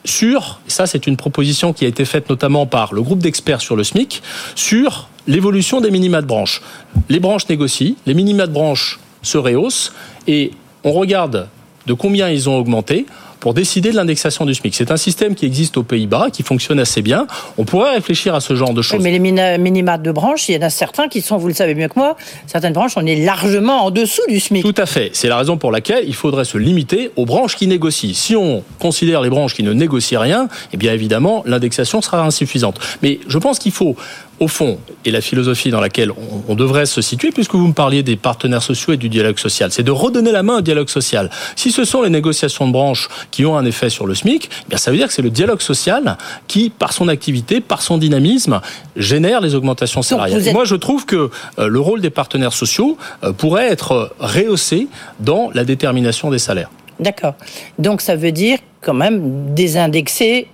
[0.05, 3.75] sur, ça c'est une proposition qui a été faite notamment par le groupe d'experts sur
[3.75, 4.23] le SMIC,
[4.55, 6.61] sur l'évolution des minima de branche.
[7.09, 9.91] Les branches négocient, les minima de branche se rehaussent
[10.25, 10.51] et
[10.83, 11.49] on regarde
[11.85, 13.05] de combien ils ont augmenté
[13.39, 14.75] pour décider de l'indexation du SMIC.
[14.75, 17.27] C'est un système qui existe aux Pays-Bas, qui fonctionne assez bien.
[17.57, 19.01] On pourrait réfléchir à ce genre de Oui, choses.
[19.03, 19.19] mais les
[19.57, 21.97] minima de branches, il y en a certains qui sont, vous le savez mieux que
[21.97, 22.15] moi,
[22.47, 24.63] certaines branches, on est largement en dessous du SMIC.
[24.63, 25.11] Tout à fait.
[25.13, 28.13] C'est la raison pour laquelle il faudrait se limiter aux branches qui négocient.
[28.13, 32.79] Si on considère les branches qui ne négocient rien, eh bien évidemment, l'indexation sera insuffisante.
[33.01, 33.95] Mais je pense qu'il faut,
[34.39, 37.73] au fond, et la philosophie dans laquelle on, on devrait se situer, puisque vous me
[37.73, 40.89] parliez des partenaires sociaux et du dialogue social, c'est de redonner la main au dialogue
[40.89, 41.29] social.
[41.55, 44.69] Si ce sont les négociations de branches qui ont un effet sur le SMIC, eh
[44.69, 47.97] bien ça veut dire que c'est le dialogue social qui, par son activité, par son
[47.97, 48.61] dynamisme,
[48.95, 50.47] génère les augmentations salariales.
[50.47, 54.87] êtes- Moi, je trouve que euh, le rôle des partenaires sociaux euh, pourrait être rehaussé
[55.19, 56.69] dans la détermination des salaires.
[56.99, 57.33] D'accord.
[57.79, 60.47] Donc ça veut dire quand même désindexer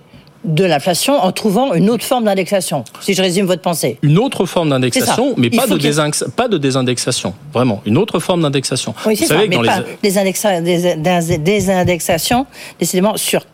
[0.44, 3.98] de l'inflation en trouvant une autre forme d'indexation, si je résume votre pensée.
[4.02, 7.34] Une autre forme d'indexation, mais pas de, pas désindexation.
[7.52, 8.94] Vraiment, une autre forme d'indexation.
[9.06, 10.10] Oui, Vous c'est ça, savez que mais dans pas les...
[10.10, 12.46] des, indexa- des, des- des indexations,
[12.78, 13.44] décidément, sur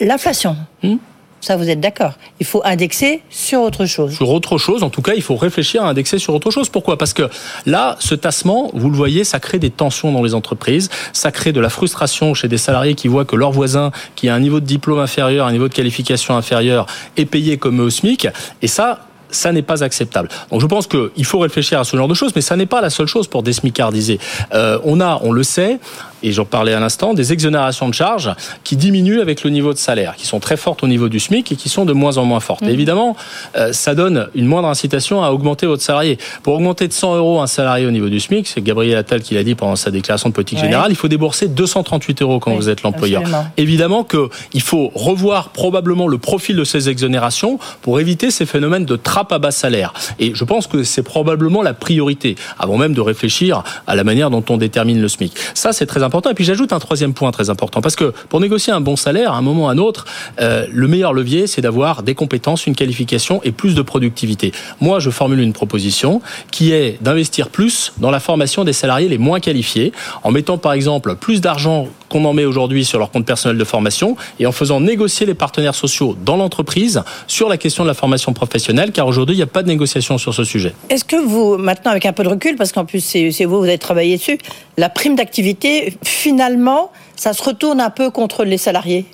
[0.00, 0.56] l'inflation.
[0.82, 0.96] Hmm.
[1.40, 4.14] Ça, vous êtes d'accord Il faut indexer sur autre chose.
[4.14, 6.68] Sur autre chose, en tout cas, il faut réfléchir à indexer sur autre chose.
[6.68, 6.98] Pourquoi?
[6.98, 7.28] Parce que
[7.66, 11.52] là, ce tassement, vous le voyez, ça crée des tensions dans les entreprises, ça crée
[11.52, 14.60] de la frustration chez des salariés qui voient que leur voisin, qui a un niveau
[14.60, 18.28] de diplôme inférieur, un niveau de qualification inférieur, est payé comme au SMIC.
[18.62, 20.28] Et ça, ça n'est pas acceptable.
[20.50, 22.80] Donc je pense qu'il faut réfléchir à ce genre de choses, mais ça n'est pas
[22.80, 24.18] la seule chose pour désmicardiser.
[24.54, 25.78] Euh, on a, on le sait,
[26.22, 28.30] et j'en parlais à l'instant, des exonérations de charges
[28.64, 31.52] qui diminuent avec le niveau de salaire, qui sont très fortes au niveau du SMIC
[31.52, 32.62] et qui sont de moins en moins fortes.
[32.62, 32.70] Mhm.
[32.70, 33.16] évidemment,
[33.56, 36.18] euh, ça donne une moindre incitation à augmenter votre salarié.
[36.42, 39.34] Pour augmenter de 100 euros un salarié au niveau du SMIC, c'est Gabriel Attal qui
[39.34, 40.64] l'a dit pendant sa déclaration de politique Ouais.
[40.64, 43.22] générale, il faut débourser 238 euros quand Oui, vous êtes l'employeur.
[43.56, 48.96] Évidemment qu'il faut revoir probablement le profil de ces exonérations pour éviter ces phénomènes de
[49.30, 49.92] à bas salaire.
[50.18, 54.30] Et je pense que c'est probablement la priorité, avant même de réfléchir à la manière
[54.30, 55.32] dont on détermine le SMIC.
[55.54, 56.30] Ça, c'est très important.
[56.30, 59.32] Et puis j'ajoute un troisième point très important, parce que pour négocier un bon salaire,
[59.32, 60.04] à un moment ou à un autre,
[60.40, 64.52] euh, le meilleur levier, c'est d'avoir des compétences, une qualification et plus de productivité.
[64.80, 69.18] Moi, je formule une proposition qui est d'investir plus dans la formation des salariés les
[69.18, 73.26] moins qualifiés, en mettant par exemple plus d'argent qu'on en met aujourd'hui sur leur compte
[73.26, 77.84] personnel de formation et en faisant négocier les partenaires sociaux dans l'entreprise sur la question
[77.84, 80.74] de la formation professionnelle, car aujourd'hui, il n'y a pas de négociation sur ce sujet.
[80.90, 83.64] Est-ce que vous, maintenant avec un peu de recul, parce qu'en plus c'est vous, vous
[83.64, 84.38] avez travaillé dessus,
[84.76, 89.04] la prime d'activité, finalement, ça se retourne un peu contre les salariés?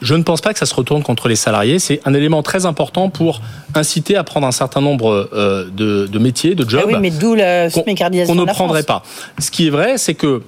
[0.00, 1.80] Je ne pense pas que ça se retourne contre les salariés.
[1.80, 3.40] C'est un élément très important pour
[3.74, 6.82] inciter à prendre un certain nombre euh, de, de métiers, de jobs.
[6.84, 9.02] Ah oui, mais d'où la qu'on- qu'on ne prendrait pas.
[9.40, 10.42] Ce qui est vrai, c'est que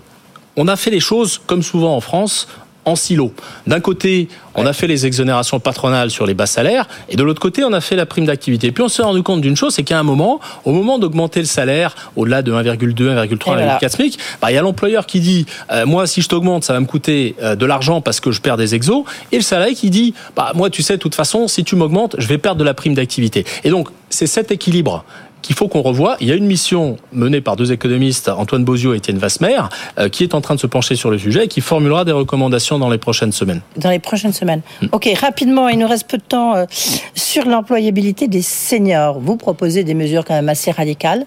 [0.61, 2.47] on a fait les choses comme souvent en France
[2.85, 3.33] en silo.
[3.67, 7.41] D'un côté, on a fait les exonérations patronales sur les bas salaires, et de l'autre
[7.41, 8.69] côté, on a fait la prime d'activité.
[8.69, 11.41] Et puis on s'est rendu compte d'une chose, c'est qu'à un moment, au moment d'augmenter
[11.41, 13.79] le salaire au-delà de 1,2, 1,3, voilà.
[13.79, 16.73] 1,4 SMIC, bah, il y a l'employeur qui dit, euh, moi, si je t'augmente, ça
[16.73, 19.75] va me coûter euh, de l'argent parce que je perds des exos, et le salarié
[19.75, 22.59] qui dit, bah, moi, tu sais, de toute façon, si tu m'augmentes, je vais perdre
[22.59, 23.45] de la prime d'activité.
[23.65, 25.05] Et donc, c'est cet équilibre
[25.43, 26.17] qu'il faut qu'on revoie.
[26.21, 29.61] Il y a une mission menée par deux économistes, Antoine Bozio et Étienne Vasmer,
[29.99, 32.13] euh, qui est en train de se pencher sur le sujet et qui formulera des
[32.13, 33.61] recommandations dans les prochaines semaines.
[33.77, 34.63] dans les prochaines semaines.
[34.83, 34.87] Hmm.
[34.93, 36.65] Ok, rapidement, il nous reste peu de temps euh,
[37.15, 39.19] sur l'employabilité des seniors.
[39.21, 41.27] Vous proposez des mesures quand même assez radicales,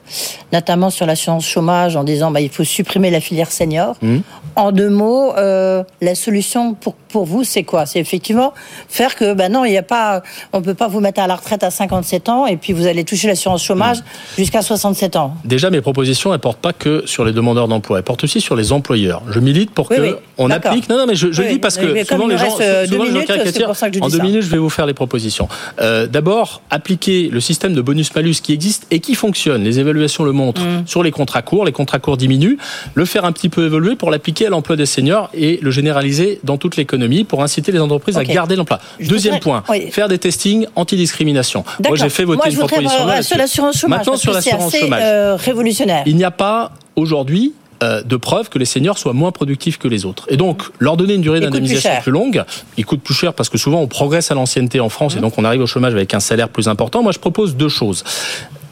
[0.52, 3.96] notamment sur l'assurance chômage, en disant bah, il faut supprimer la filière senior.
[4.02, 4.20] Hmm.
[4.56, 7.86] En deux mots, euh, la solution pour pour vous, c'est quoi?
[7.86, 8.54] C'est effectivement
[8.90, 11.36] faire que ben non, il y a pas, on peut pas vous mettre à la
[11.36, 14.04] retraite à 57 ans et puis vous allez toucher l'assurance chômage Hmm.
[14.38, 15.36] jusqu'à 67 ans.
[15.46, 18.56] Déjà, mes propositions, elles portent pas que sur les demandeurs d'emploi, elles portent aussi sur
[18.56, 19.22] les employeurs.
[19.30, 20.90] Je milite pour Oui, que oui, on applique.
[20.90, 23.04] Non, non, mais je, je Oui, le dis parce que souvent les gens, euh, souvent
[23.04, 24.24] les gens pour ça que je dis En deux ça.
[24.24, 25.48] minutes, je vais vous faire les propositions.
[25.82, 29.64] Euh, D'abord, appliquer le système de bonus-malus qui existe et qui fonctionne.
[29.64, 30.88] Les évaluations le montrent Mm.
[30.88, 31.66] sur les contrats courts.
[31.66, 32.58] Les contrats courts diminuent.
[32.96, 36.40] Le faire un petit peu évoluer pour l'appliquer à l'emploi des seniors et le généraliser
[36.44, 38.80] dans toute l'économie pour inciter les entreprises à garder l'emploi.
[39.00, 41.64] Deuxième voudrais- point, faire des testings anti-discrimination.
[41.88, 43.22] Moi, j'ai fait voter Moi, une je proposition.
[43.22, 44.00] sur l'assurance chômage.
[44.00, 45.02] Maintenant, sur l'assurance chômage.
[45.04, 46.04] euh, révolutionnaire.
[46.06, 49.90] Il n'y a pas aujourd'hui euh, de preuve que les seniors soient moins productifs que
[49.90, 50.26] les autres.
[50.30, 52.44] Et donc, leur donner une durée plus d'indemnisation plus, longue,
[52.78, 55.38] ils coûtent plus cher parce que souvent on progresse à l'ancienneté en France et donc
[55.38, 57.04] on arrive au chômage avec un salaire plus important.
[57.04, 58.04] Moi, je propose deux choses.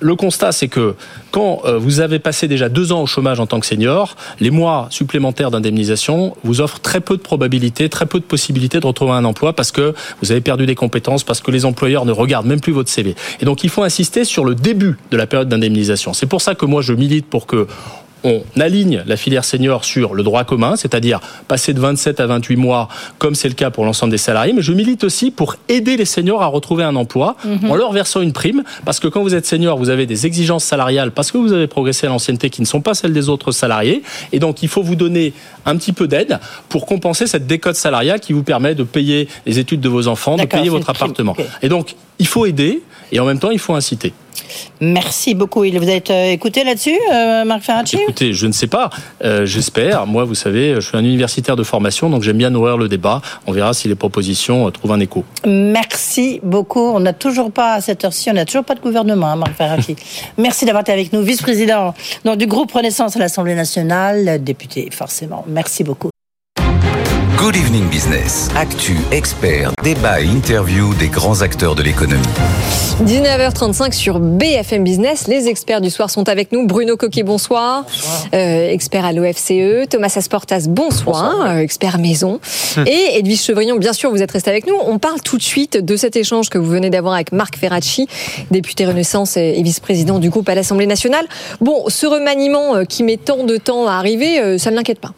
[0.02, 0.96] Le constat, c'est que
[1.30, 4.50] quand euh, vous avez passé déjà deux ans au chômage en tant que senior, les
[4.50, 9.12] mois supplémentaires d'indemnisation vous offrent très peu de probabilités, très peu de possibilités de retrouver
[9.12, 12.48] un emploi parce que vous avez perdu des compétences, parce que les employeurs ne regardent
[12.48, 13.16] même plus votre CV.
[13.40, 16.14] Et donc, il faut insister sur le début de la période d'indemnisation.
[16.14, 17.68] C'est pour ça que moi, je milite pour que
[18.24, 22.56] on aligne la filière senior sur le droit commun, c'est-à-dire passer de 27 à 28
[22.56, 25.98] mois, comme c'est le cas pour l'ensemble des salariés, mais je milite aussi pour aider
[25.98, 27.72] les seniors à retrouver un emploi Mhm.
[27.72, 30.64] en leur versant une prime, parce que quand vous êtes senior, vous avez des exigences
[30.64, 33.52] salariales, parce que vous avez progressé à l'ancienneté qui ne sont pas celles des autres
[33.52, 35.34] salariés, et donc il faut vous donner
[35.66, 39.60] un petit peu d'aide pour compenser cette décote salariale qui vous permet de payer les
[39.60, 41.36] études de vos enfants, de payer votre appartement.
[41.62, 42.82] Et donc, il faut aider,
[43.12, 44.14] et en même temps, il faut inciter.
[44.80, 45.62] Merci beaucoup.
[45.62, 47.98] Vous êtes euh, écouté là-dessus, euh, Marc Ferracci?
[47.98, 48.90] Écoutez, je ne sais pas.
[49.24, 50.08] Euh, J'espère.
[50.08, 53.22] Moi, vous savez, je suis un universitaire de formation, donc j'aime bien nourrir le débat.
[53.48, 55.24] On verra si les propositions euh, trouvent un écho.
[55.46, 56.80] Merci beaucoup.
[56.80, 59.54] On n'a toujours pas, à cette heure-ci, on n'a toujours pas de gouvernement, hein, Marc
[59.54, 59.96] Ferracci.
[60.38, 61.94] Merci d'avoir été avec nous, vice-président
[62.38, 65.46] du groupe Renaissance à l'Assemblée nationale, député, forcément.
[65.48, 66.12] Merci beaucoup.
[67.42, 68.50] Good Evening Business.
[68.56, 72.22] Actu, expert, débat et interview des grands acteurs de l'économie.
[73.04, 75.28] 19h35 sur BFM Business.
[75.28, 76.68] Les experts du soir sont avec nous.
[76.68, 77.84] Bruno Coquet, bonsoir.
[78.36, 79.90] Euh, expert à l'OFCE.
[79.90, 81.48] Thomas Asportas, bonsoir.
[81.48, 82.40] Euh, expert maison.
[82.86, 84.76] Et Edwige Chevrillon, bien sûr, vous êtes resté avec nous.
[84.86, 88.08] On parle tout de suite de cet échange que vous venez d'avoir avec Marc Ferracci,
[88.52, 91.26] député Renaissance et et vice-président du groupe à l'Assemblée nationale.
[91.60, 95.00] Bon, ce remaniement euh, qui met tant de temps à arriver, euh, ça ne l'inquiète
[95.00, 95.14] pas.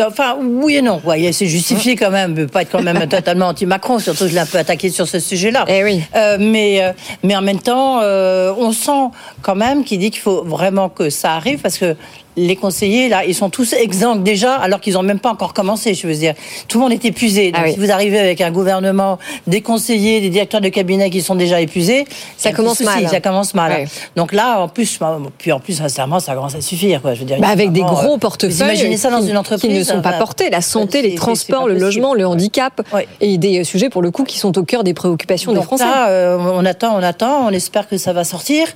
[0.00, 1.00] Enfin, oui et non.
[1.04, 2.34] Ouais, c'est justifié quand même.
[2.34, 3.98] Ne pas être quand même totalement anti-Macron.
[3.98, 5.64] Surtout, je l'ai un peu attaqué sur ce sujet-là.
[5.68, 6.02] Eh oui.
[6.16, 9.10] Euh, mais, euh, mais en même temps, euh, on sent
[9.42, 11.96] quand même qu'il dit qu'il faut vraiment que ça arrive parce que
[12.36, 15.94] les conseillers, là, ils sont tous exsangues déjà, alors qu'ils n'ont même pas encore commencé,
[15.94, 16.34] je veux dire.
[16.68, 17.52] Tout le monde est épuisé.
[17.52, 17.74] Donc, Ah oui.
[17.74, 21.60] si vous arrivez avec un gouvernement, des conseillers, des directeurs de cabinet qui sont déjà
[21.60, 22.04] épuisés,
[22.36, 23.08] Ça commence souci, mal.
[23.08, 23.72] Ça commence mal.
[23.72, 23.84] Ouais.
[24.16, 24.98] Donc là, en plus,
[25.38, 27.14] puis en plus, sincèrement, ça commence à suffire, quoi.
[27.14, 29.36] Je veux dire, Bah, avec des gros euh, portefeuilles vous imaginez ça dans qui, une
[29.36, 30.50] entreprise qui ne sont pas enfin, portés.
[30.50, 32.82] La santé, les transports, le logement, le handicap
[33.20, 35.84] et des sujets pour le coup qui sont au cœur des préoccupations des Donc Français.
[35.84, 38.66] ça, euh, on attend, on attend, on espère que ça va sortir.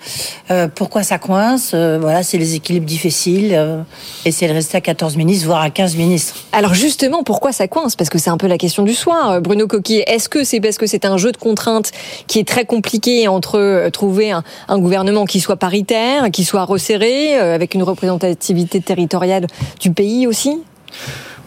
[0.51, 1.73] Euh, pourquoi ça coince?
[1.75, 3.47] Euh, Voilà, c'est les équilibres difficiles.
[3.54, 3.82] Euh,
[4.24, 6.34] essayer de rester à 14 ministres, voire à 15 ministres.
[6.52, 7.96] Alors justement, pourquoi ça coince?
[7.96, 9.30] Parce que c'est un peu la question du soir.
[9.30, 11.92] Euh, Bruno Coquille, est-ce que c'est parce que c'est un jeu de contraintes
[12.26, 14.42] qui est très compliqué entre euh, trouver un,
[14.78, 19.46] gouvernement qui soit paritaire, qui soit resserré, avec une représentativité territoriale
[19.80, 20.58] du pays aussi?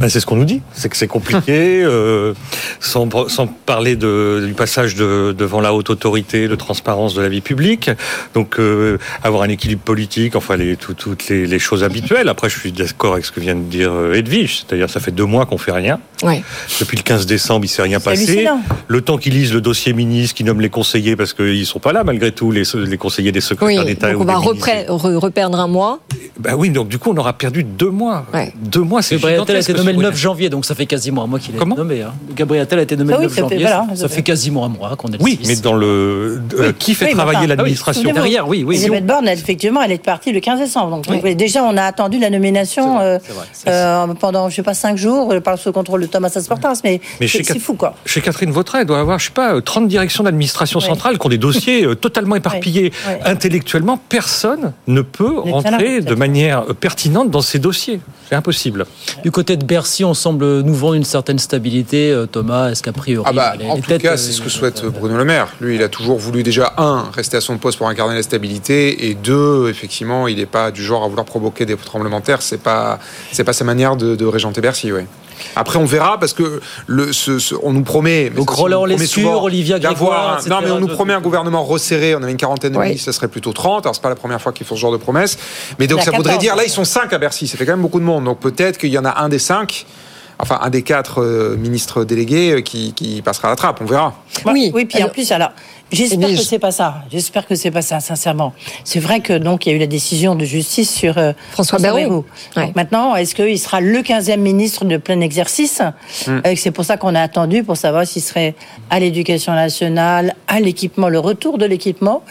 [0.01, 2.33] Ben, c'est ce qu'on nous dit, c'est que c'est compliqué, euh,
[2.79, 7.29] sans, sans parler de, du passage de, devant la haute autorité, de transparence de la
[7.29, 7.91] vie publique,
[8.33, 12.29] donc euh, avoir un équilibre politique, enfin les, tout- toutes les, les choses habituelles.
[12.29, 15.11] Après, je suis d'accord avec ce que vient de dire euh, Edwige, c'est-à-dire ça fait
[15.11, 15.99] deux mois qu'on fait rien.
[16.23, 16.43] Ouais.
[16.79, 18.47] Depuis le 15 décembre, il s'est rien passé.
[18.87, 21.93] Le temps qu'ils lisent le dossier ministre, qu'ils nomment les conseillers, parce qu'ils sont pas
[21.93, 24.11] là malgré tout, les, les conseillers des Oui, secrétaires d'État.
[24.11, 24.37] donc ou on va
[25.19, 25.99] reperdre un mois.
[26.39, 28.25] Ben oui, donc du coup, on aura perdu deux mois.
[28.55, 29.17] Deux mois, c'est
[29.93, 32.01] Nommé le ce 9 janvier, donc ça fait quasiment un mois qu'il est Comment nommé.
[32.01, 32.13] Hein.
[32.35, 33.59] Gabriel Attal a été nommé Ah le oui, 9 ça fait- janvier.
[33.61, 35.47] voilà, ça, ça fait quasiment un mois qu'on est le Oui, 6.
[35.47, 38.75] mais dans le euh, qui fait Oui, travailler enfin, l'administration souvenez-vous, Derrière, oui, oui.
[38.75, 41.01] Elisabeth Borne, effectivement, elle est partie le 15 décembre.
[41.01, 41.35] Donc, Oui.
[41.35, 43.45] déjà, on a attendu la nomination euh, vrai.
[43.67, 46.79] euh, pendant, je sais pas, cinq jours, par sous contrôle de Thomas Asportas.
[46.83, 47.95] Mais, Mais c'est fou, quoi.
[48.05, 51.25] Chez Catherine Vautrin, elle doit avoir, je sais pas, euh, 30 directions d'administration centrale qui
[51.25, 52.91] ont des dossiers totalement éparpillés.
[53.25, 57.99] Intellectuellement, personne ne peut rentrer de manière pertinente dans ces dossiers.
[58.29, 58.85] C'est impossible.
[59.23, 62.11] Du côté de Bercy, on semble nous vendre une certaine stabilité.
[62.11, 64.85] Euh, Thomas, est-ce qu'a priori Ah bah, en tout cas, euh, c'est ce que souhaite
[64.85, 65.47] Bruno Le Maire.
[65.59, 69.07] Lui, il a toujours voulu déjà, un, rester à son poste pour incarner la stabilité,
[69.07, 72.43] et deux, effectivement, il n'est pas du genre à vouloir provoquer des tremblements de terre.
[72.43, 72.99] C'est pas,
[73.31, 75.01] c'est pas sa manière de, de régenter Bercy, oui.
[75.55, 78.29] Après, on verra parce que le, ce, ce- on nous promet.
[78.29, 82.15] Donc, Roland Lescure, Olivia Grégoire, un- Non, mais on nous promet un gouvernement resserré.
[82.15, 82.87] On avait une quarantaine de Ouais.
[82.87, 83.85] ministres, ça serait plutôt 30.
[83.85, 85.37] Alors, c'est pas la première fois qu'ils font ce genre de promesses.
[85.79, 87.47] Mais donc, ça voudrait 14, dire, là, ils sont 5 à Bercy.
[87.47, 88.23] Ça fait quand même beaucoup de monde.
[88.25, 89.85] Donc, peut-être qu'il y en a un des 5
[90.39, 93.85] enfin un des quatre euh, ministres délégués euh, qui, qui passera à la trappe, on
[93.85, 94.15] verra.
[94.47, 95.51] Oui, oui, puis en plus, alors,
[95.91, 97.03] j'espère que c'est pas ça.
[97.11, 98.53] J'espère que c'est pas ça, sincèrement.
[98.83, 101.79] C'est vrai que donc il y a eu la décision de justice sur euh, François
[101.79, 102.25] Bayrou.
[102.55, 102.65] Ouais.
[102.65, 105.81] Donc maintenant, est-ce qu'il sera le 15e ministre de plein exercice
[106.27, 106.41] Mm.
[106.45, 108.53] Euh, C'est pour ça qu'on a attendu pour savoir s'il serait
[108.89, 112.23] à l'éducation nationale, à l'équipement, le retour de l'équipement.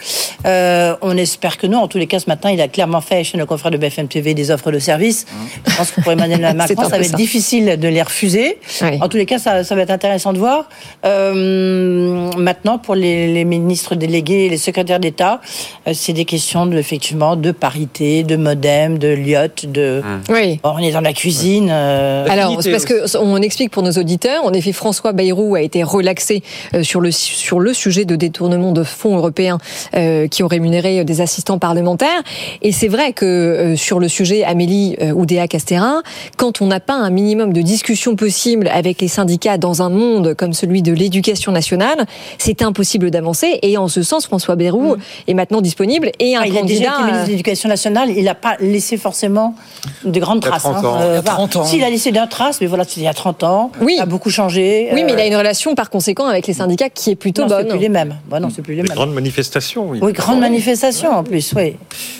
[0.45, 1.79] Euh, on espère que non.
[1.79, 4.07] En tous les cas, ce matin, il a clairement fait chez nos confrères de BFM
[4.07, 5.25] TV des offres de services.
[5.67, 7.17] Je pense que pour Emmanuel Macron, ça va être ça.
[7.17, 8.59] difficile de les refuser.
[9.01, 10.69] En tous les cas, ça, ça va être intéressant de voir.
[11.05, 15.41] Euh, maintenant, pour les, les ministres délégués et les secrétaires d'État,
[15.87, 20.01] euh, c'est des questions de, effectivement de parité, de modem, de liot, de.
[20.29, 20.59] Oui.
[20.63, 21.69] Bon, on est dans la cuisine.
[21.71, 24.43] euh, Alors, c'est parce que on explique pour nos auditeurs.
[24.45, 28.71] En effet, François Bayrou a été relaxé euh, sur le sur le sujet de détournement
[28.71, 29.57] de fonds européens
[29.95, 32.21] euh, qui ont rémunéré des assistants parlementaires.
[32.61, 36.01] Et c'est vrai que euh, sur le sujet Amélie euh, Oudéa Castéra,
[36.37, 40.33] quand on n'a pas un minimum de discussion possible avec les syndicats dans un monde
[40.35, 42.05] comme celui de l'éducation nationale,
[42.37, 43.40] c'est impossible d'avancer.
[43.63, 44.95] Et en ce sens, François Bayrou
[45.27, 46.93] est maintenant disponible et un Ah, il a déjà candidat.
[46.95, 49.55] été ministre de l'Éducation nationale, il n'a pas laissé forcément
[50.03, 50.63] de grandes Il y a traces.
[50.63, 50.87] 30 hein.
[50.87, 50.97] ans.
[51.01, 51.63] Euh, Il y a enfin, 30 ans.
[51.65, 53.71] S'il a laissé des traces, mais voilà, il y a 30 ans.
[53.81, 53.93] Oui.
[53.97, 54.89] Il a beaucoup changé.
[54.93, 57.43] Oui, mais il a euh, une relation par conséquent avec les syndicats qui est plutôt
[57.43, 57.67] non, c'est bonne.
[57.69, 58.15] plus les mêmes.
[58.29, 58.93] Bah non, c'est plus les mêmes.
[58.93, 59.99] grandes manifestations, oui.
[60.01, 61.75] Oui, grande manifestation en plus, oui.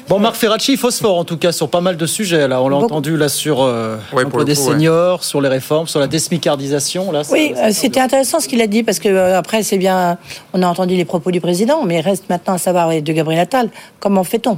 [0.10, 2.48] Bon, Marc Ferracci, phosphore en tout cas sur pas mal de sujets.
[2.48, 2.86] Là, on l'a Beaucoup.
[2.86, 4.74] entendu là sur euh, Ouais, l'emploi pour le des coup, ouais.
[4.74, 7.12] seniors, sur les réformes, sur la désmicardisation.
[7.12, 10.18] Là, Oui, euh, c'était intéressant ce qu'il a dit parce que euh, après c'est bien,
[10.54, 13.42] on a entendu les propos du président, mais il reste maintenant à savoir de Gabriel
[13.42, 13.70] Attal
[14.00, 14.58] comment fait-on?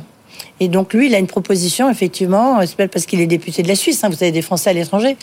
[0.59, 3.63] Et donc lui, il a une proposition, effectivement, euh, c'est pas parce qu'il est député
[3.63, 5.17] de la Suisse, hein, vous savez, des Français à l'étranger.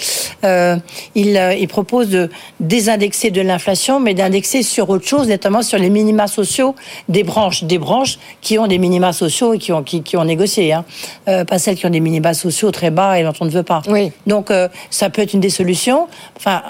[0.44, 0.76] Euh,
[1.14, 5.78] il, euh, il propose de désindexer de l'inflation, mais d'indexer sur autre chose, notamment sur
[5.78, 6.74] les minima sociaux
[7.08, 10.24] des branches, des branches qui ont des minima sociaux et qui ont, qui, qui ont
[10.24, 10.84] négocié, hein.
[11.28, 13.68] Euh, pas celles qui ont des minima sociaux très bas et dont on ne veut
[13.72, 13.82] pas.
[13.88, 14.12] Oui.
[14.26, 14.52] Donc
[14.90, 16.08] ça peut être une des solutions.
[16.36, 16.62] Enfin,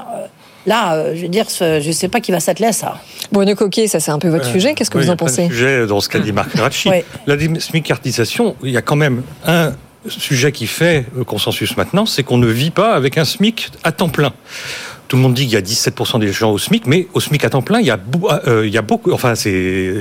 [0.67, 3.01] là, euh, je veux dire, je ne sais pas qui va s'atteler à ça.
[3.33, 4.75] Bruno Coquet, ça c'est un peu votre Euh, sujet.
[4.75, 6.91] Qu'est-ce que oui, vous en pensez sujets dans ce qu'a dit Marc Ferracci.
[7.27, 9.73] La smicardisation, il y a quand même un
[10.09, 14.09] sujet qui fait consensus maintenant, c'est qu'on ne vit pas avec un SMIC à temps
[14.09, 14.33] plein.
[15.11, 17.45] Tout le monde dit qu'il y a 17% des gens au SMIC, mais au SMIC
[17.45, 17.99] à temps plein, il y a,
[18.47, 19.51] euh, il y a beaucoup, enfin c'est,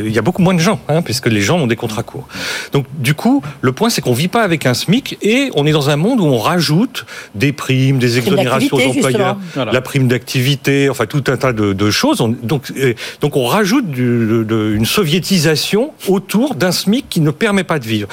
[0.06, 2.28] il y a beaucoup moins de gens, hein, puisque les gens ont des contrats courts.
[2.74, 5.72] Donc du coup, le point c'est qu'on vit pas avec un SMIC et on est
[5.72, 9.52] dans un monde où on rajoute des primes, des Prime exonérations aux d'activité, employeurs, justement.
[9.56, 9.72] Voilà.
[9.72, 12.22] la prime d'activité, enfin tout un tas de, de choses.
[12.22, 12.72] On- donc,
[13.20, 17.80] donc on rajoute du- de- de- une soviétisation autour d'un SMIC qui ne permet pas
[17.80, 18.08] de vivre.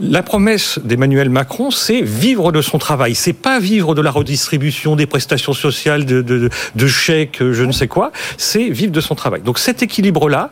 [0.00, 3.14] La promesse d'Emmanuel Macron, c'est vivre de son travail.
[3.14, 7.88] C'est pas vivre de la redistribution des prestations sociales, de, de, chèques, je ne sais
[7.88, 8.10] quoi.
[8.36, 9.42] C'est vivre de son travail.
[9.42, 10.50] Donc cet équilibre-là,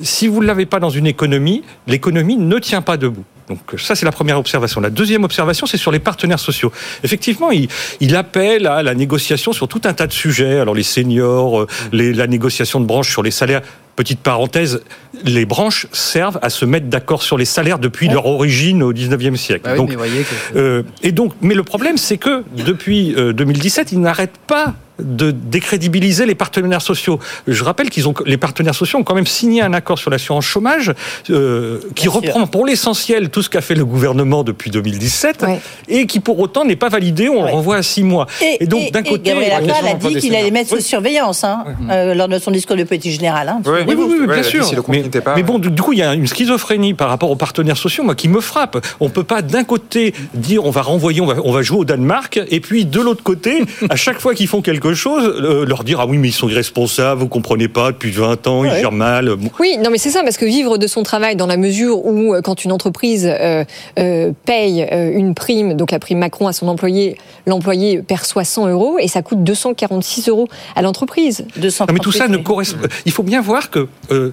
[0.00, 3.24] si vous ne l'avez pas dans une économie, l'économie ne tient pas debout.
[3.48, 4.80] Donc ça, c'est la première observation.
[4.80, 6.72] La deuxième observation, c'est sur les partenaires sociaux.
[7.04, 10.58] Effectivement, il, appelle à la négociation sur tout un tas de sujets.
[10.58, 13.62] Alors les seniors, euh, la négociation de branches sur les salaires.
[13.96, 14.82] Petite parenthèse,
[15.24, 19.36] les branches servent à se mettre d'accord sur les salaires depuis leur origine au 19e
[19.36, 19.62] siècle.
[19.64, 20.58] Bah oui, donc, mais voyez que...
[20.58, 25.30] euh, et donc, mais le problème, c'est que depuis euh, 2017, ils n'arrêtent pas de
[25.30, 27.18] décrédibiliser les partenaires sociaux.
[27.46, 30.44] Je rappelle qu'ils ont les partenaires sociaux ont quand même signé un accord sur l'assurance
[30.44, 30.92] chômage
[31.30, 32.48] euh, qui Bien reprend sûr.
[32.50, 35.60] pour l'essentiel tout ce qu'a fait le gouvernement depuis 2017 Ouais.
[35.88, 37.28] et qui pour autant n'est pas validé.
[37.28, 38.26] On le renvoie à six mois.
[38.60, 42.14] Et, donc d'un côté, Gabriel Attal a dit qu'il allait mettre sous surveillance hein, euh,
[42.14, 43.48] lors de son discours de politique générale.
[43.48, 43.60] hein.
[43.66, 44.66] Oui, oui, oui, oui, bien sûr.
[44.88, 47.30] mais, n'était pas- mais bon, du, du coup, il y a une schizophrénie par rapport
[47.30, 48.78] aux partenaires sociaux, moi, qui me frappe.
[49.00, 51.84] On peut pas d'un côté dire on va renvoyer, on va, on va jouer au
[51.84, 55.84] Danemark, et puis de l'autre côté, à chaque fois qu'ils font quelque chose, euh, leur
[55.84, 58.92] dire ah oui, mais ils sont irresponsables, vous comprenez pas, depuis 20 ans, ils gèrent
[58.92, 59.34] mal.
[59.36, 59.50] Bon.
[59.58, 62.34] Oui, non, mais c'est ça, parce que vivre de son travail dans la mesure où,
[62.34, 63.64] euh, quand une entreprise euh,
[63.98, 67.16] euh, paye euh, une prime, donc la prime Macron à son employé,
[67.46, 71.44] l'employé perçoit 100 euros et ça coûte 246 euros à l'entreprise.
[71.56, 72.86] Non, mais tout ça ne correspond.
[73.04, 74.32] Il faut bien voir que euh,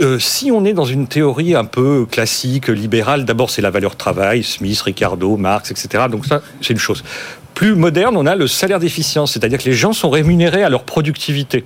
[0.00, 3.96] euh, si on est dans une théorie un peu classique, libérale, d'abord c'est la valeur
[3.96, 6.04] travail, Smith, Ricardo, Marx, etc.
[6.10, 7.04] Donc ça, c'est une chose.
[7.54, 10.82] Plus moderne, on a le salaire d'efficience, c'est-à-dire que les gens sont rémunérés à leur
[10.82, 11.64] productivité.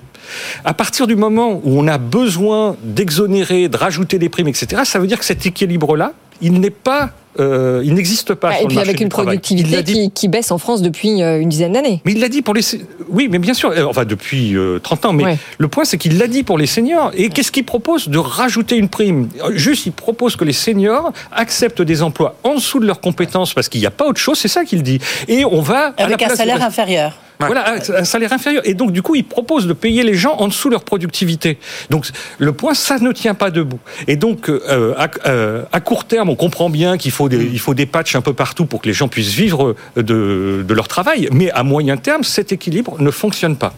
[0.64, 4.98] À partir du moment où on a besoin d'exonérer, de rajouter des primes, etc., ça
[4.98, 7.10] veut dire que cet équilibre-là, il n'est pas,
[7.40, 8.50] euh, il n'existe pas.
[8.50, 10.58] Ah, sur et le puis marché avec une productivité l'a dit qui, qui baisse en
[10.58, 12.00] France depuis euh, une dizaine d'années.
[12.04, 12.60] mais il l'a dit pour les.
[13.08, 15.12] Oui, mais bien sûr, euh, enfin depuis euh, 30 ans.
[15.12, 15.38] Mais Ouais.
[15.58, 17.10] le point, c'est qu'il l'a dit pour les seniors.
[17.14, 19.28] Et qu'est-ce qu'il propose De rajouter une prime?
[19.52, 23.68] Juste, il propose que les seniors acceptent des emplois en dessous de leurs compétences parce
[23.68, 24.38] qu'il n'y a pas autre chose.
[24.38, 24.98] C'est ça qu'il dit.
[25.28, 25.88] Et on va.
[25.88, 27.12] à la Avec un place- salaire inférieur.
[27.46, 28.62] Voilà, un- un salaire inférieur.
[28.66, 31.58] Et donc, du coup, il propose de payer les gens en dessous de leur productivité.
[31.90, 32.06] Donc,
[32.38, 33.78] le point, ça ne tient pas debout.
[34.08, 37.74] Et donc, euh, à, euh, court terme, on comprend bien qu'il faut des, il faut
[37.74, 41.28] des patchs un peu partout pour que les gens puissent vivre de leur travail.
[41.32, 43.72] Mais à moyen terme, cet équilibre ne fonctionne pas.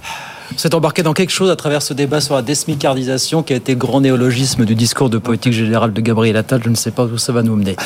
[0.52, 3.56] On s'est embarqué dans quelque chose à travers ce débat sur la désmicardisation qui a
[3.56, 6.60] été grand néologisme du discours de politique générale de Gabriel Attal.
[6.64, 7.76] Je ne sais pas où ça va nous mener.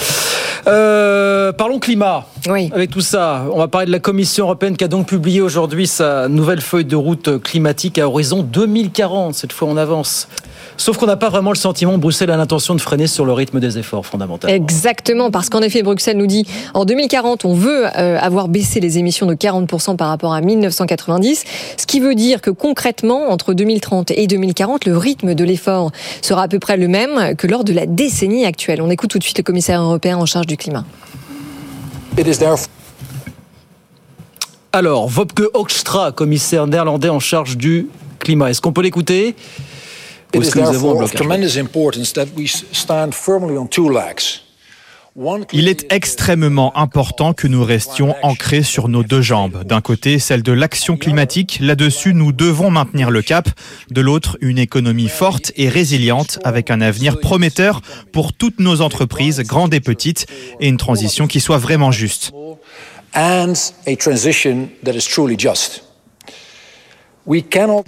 [0.67, 2.27] Euh, parlons climat.
[2.73, 5.87] Avec tout ça, on va parler de la Commission européenne qui a donc publié aujourd'hui
[5.87, 9.35] sa nouvelle feuille de route climatique à horizon 2040.
[9.35, 10.29] Cette fois, on avance.
[10.77, 13.61] Sauf qu'on n'a pas vraiment le sentiment, Bruxelles a l'intention de freiner sur le rythme
[13.61, 14.49] des efforts fondamentaux.
[14.49, 18.99] Exactement, parce qu'en effet, Bruxelles nous dit en 2040, on veut euh, avoir baissé les
[18.99, 21.45] émissions de 40% par rapport à 1990,
[21.77, 26.43] ce qui veut dire que concrètement, entre 2030 et 2040, le rythme de l'effort sera
[26.43, 28.83] à peu près le même que lors de la décennie actuelle.
[28.83, 30.85] On écoute tout de suite le commissaire européen en charge du climat.
[32.19, 32.69] It is therefore
[34.73, 38.51] Alors, Wopke Hoekstra, commissaire néerlandais en charge du climat.
[38.51, 39.37] Est-ce qu'on peut l'écouter?
[40.35, 41.17] Ou It est-ce is que nous avons un therefore of blocage?
[41.29, 44.41] tremendous importance that we s- stand firmly on two legs.
[45.17, 49.63] One Il est extrêmement important que nous restions ancrés sur nos deux jambes.
[49.63, 51.59] D'un côté, celle de l'action climatique.
[51.61, 53.49] Là-dessus, nous devons maintenir le cap.
[53.93, 57.81] De l'autre, une économie forte et résiliente avec un avenir prometteur
[58.13, 60.27] pour toutes nos entreprises, grandes et petites,
[60.59, 62.33] et une transition qui soit vraiment juste.
[63.15, 63.53] and
[63.87, 65.85] a transition that is truly just.
[66.27, 67.14] We cannot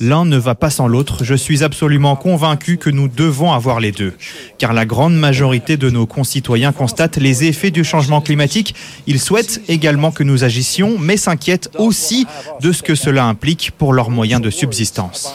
[0.01, 1.22] L'un ne va pas sans l'autre.
[1.22, 4.14] Je suis absolument convaincu que nous devons avoir les deux.
[4.59, 8.74] Car la grande majorité de nos concitoyens constatent les effets du changement climatique.
[9.07, 12.26] Ils souhaitent également que nous agissions, mais s'inquiètent aussi
[12.61, 15.32] de ce que cela implique pour leurs moyens de subsistance.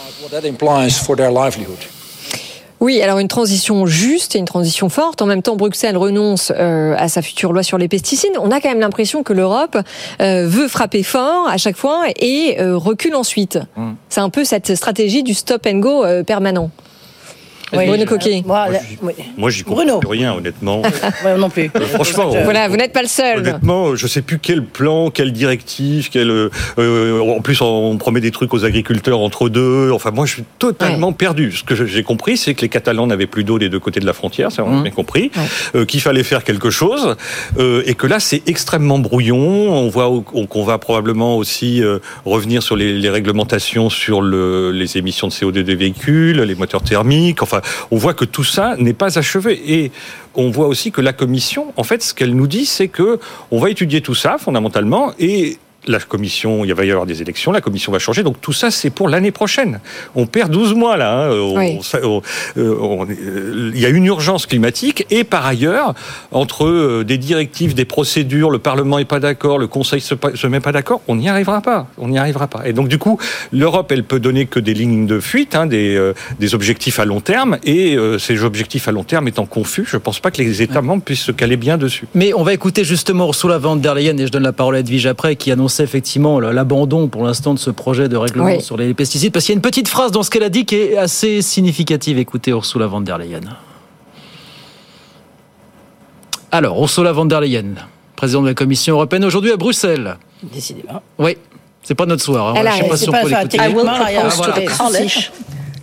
[2.82, 5.22] Oui, alors une transition juste et une transition forte.
[5.22, 8.32] En même temps, Bruxelles renonce euh, à sa future loi sur les pesticides.
[8.42, 9.78] On a quand même l'impression que l'Europe
[10.20, 13.60] euh, veut frapper fort à chaque fois et euh, recule ensuite.
[14.10, 16.24] C'est un peu cette stratégie du stop and go euh,
[17.72, 18.44] Bruno Coquet.
[18.46, 18.68] Moi.
[19.38, 20.00] Moi, j'y comprends Bruno.
[20.00, 20.82] plus rien, honnêtement.
[21.26, 21.70] Ouais, non plus.
[21.76, 23.40] Euh, franchement, on- Voilà, vous n'êtes pas le seul.
[23.40, 26.30] Honnêtement, je sais plus quel plan, quelle directive, quel.
[26.30, 26.50] euh,
[26.80, 29.92] euh, en plus, on promet des trucs aux agriculteurs entre deux.
[29.92, 31.52] Enfin, moi, je suis totalement perdu.
[31.52, 34.06] Ce que j'ai compris, c'est que les Catalans n'avaient plus d'eau des deux côtés de
[34.06, 34.52] la frontière.
[34.52, 35.32] Ça, on a bien compris.
[35.76, 37.16] Euh, qu'il fallait faire quelque chose
[37.60, 39.38] euh, et que là, c'est extrêmement brouillon.
[39.38, 40.12] On voit
[40.50, 45.34] qu'on va probablement aussi euh, revenir sur les, les réglementations sur le, les émissions de
[45.34, 47.42] CO2 des véhicules, les moteurs thermiques.
[47.44, 47.61] Enfin,
[47.92, 49.62] on voit que tout ça n'est pas achevé.
[49.74, 49.92] Et
[50.36, 53.20] on voit aussi que la Commission, en fait, ce qu'elle nous dit, c'est que
[53.52, 55.58] on va étudier tout ça fondamentalement et
[55.88, 58.22] la commission, il va y avoir des élections, la commission va changer.
[58.24, 59.80] Donc tout ça, c'est pour l'année prochaine.
[60.16, 61.26] On perd 12 mois là.
[61.26, 61.32] Hein.
[61.34, 61.80] On, Oui.
[62.04, 62.22] on-
[62.58, 65.94] euh, on- euh, il y a une urgence climatique et par ailleurs,
[66.32, 70.48] entre euh, des directives, des procédures, le Parlement n'est pas d'accord, le Conseil se, se
[70.48, 71.88] met pas d'accord, on n'y arrivera pas.
[71.98, 72.68] On n'y arrivera pas.
[72.68, 73.18] Et donc du coup,
[73.52, 77.06] l'Europe, elle peut donner que des lignes de fuite, hein, des, euh, des objectifs à
[77.06, 77.58] long terme.
[77.64, 80.82] Et euh, ces objectifs à long terme étant confus, je pense pas que les États
[80.82, 82.06] membres puissent se caler bien dessus.
[82.14, 84.80] Mais on va écouter justement Ursula von der Leyen et je donne la parole à
[84.80, 88.62] Edwige après qui effectivement l'abandon pour l'instant de ce projet de règlement Oui.
[88.62, 90.66] sur les pesticides parce qu'il y a une petite phrase dans ce qu'elle a dit
[90.66, 92.18] qui est assez significative.
[92.20, 93.42] Écoutez Ursula von der Leyen.
[96.52, 97.76] Alors, Ursula von der Leyen,
[98.16, 100.18] présidente de la Commission européenne aujourd'hui à Bruxelles.
[100.44, 101.02] Décidément.
[101.18, 101.38] Oui,
[101.82, 102.50] c'est pas notre soir.
[102.50, 102.54] hein.
[102.58, 103.58] Elle Je sais a- pas c'est si on pas peut ça, l'écouter.
[103.58, 104.54] I will Ah, propose voilà.
[104.54, 105.32] to the college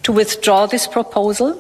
[0.02, 1.54] to withdraw this proposal.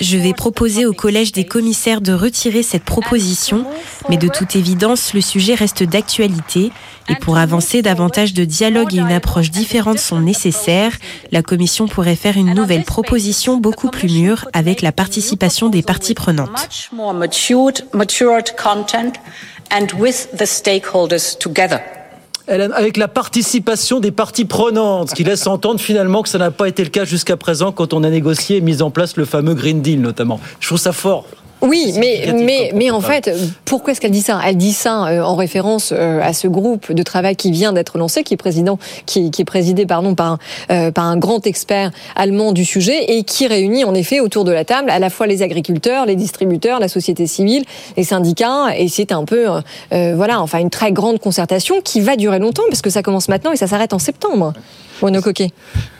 [0.00, 3.64] Je vais proposer au Collège des commissaires de retirer cette proposition,
[4.08, 6.72] mais de toute évidence, le sujet reste d'actualité
[7.08, 10.92] et pour avancer, davantage de dialogue et une approche différente sont nécessaires.
[11.30, 16.14] La Commission pourrait faire une nouvelle proposition beaucoup plus mûre avec la participation des parties
[16.14, 16.50] prenantes.
[22.48, 26.82] Avec la participation des parties prenantes, qui laisse entendre finalement que ça n'a pas été
[26.82, 29.80] le cas jusqu'à présent quand on a négocié et mis en place le fameux Green
[29.80, 30.40] Deal notamment.
[30.60, 31.24] Je trouve ça fort.
[31.62, 33.30] Oui, mais, mais, mais en fait,
[33.64, 34.40] pourquoi est-ce qu'elle dit ça?
[34.44, 37.98] Elle dit ça euh, en référence euh, à ce groupe de travail qui vient d'être
[37.98, 40.38] lancé, qui est, président, qui, qui est présidé pardon, par, un,
[40.72, 44.50] euh, par un grand expert allemand du sujet et qui réunit en effet autour de
[44.50, 47.62] la table à la fois les agriculteurs, les distributeurs, la société civile,
[47.96, 48.76] les syndicats.
[48.76, 49.46] Et c'est un peu,
[49.90, 53.52] voilà, enfin une très grande concertation qui va durer longtemps parce que ça commence maintenant
[53.52, 54.52] et ça s'arrête en septembre.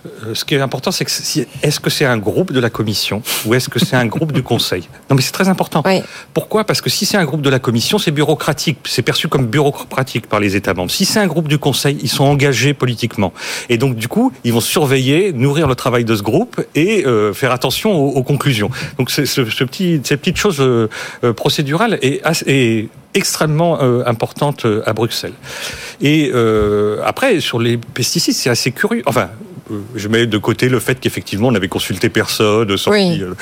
[0.07, 2.71] Euh, ce qui est important, c'est que si- est-ce que c'est un groupe de la
[2.71, 4.89] Commission ou est-ce que c'est un groupe du Conseil?
[5.11, 5.83] Non, mais c'est très important.
[6.35, 6.65] Pourquoi?
[6.65, 10.27] Parce que si c'est un groupe de la Commission, c'est bureaucratique, c'est perçu comme bureaucratique
[10.29, 10.91] par les États membres.
[10.91, 13.33] Si c'est un groupe du Conseil, ils sont engagés politiquement,
[13.69, 17.33] et donc du coup, ils vont surveiller, nourrir le travail de ce groupe et euh,
[17.33, 18.71] faire attention aux, aux conclusions.
[18.99, 20.89] Donc c'est ce, ce petit, cette petite chose euh,
[21.37, 25.35] procédurale est, as- est extrêmement euh, importante euh, à Bruxelles.
[26.01, 29.03] Et euh, après, sur les pesticides, c'est assez curieux.
[29.07, 29.31] Enfin,
[29.95, 32.99] je mets de côté le fait qu'effectivement, on n'avait consulté personne, sorti.
[32.99, 33.23] Oui.
[33.23, 33.35] euh,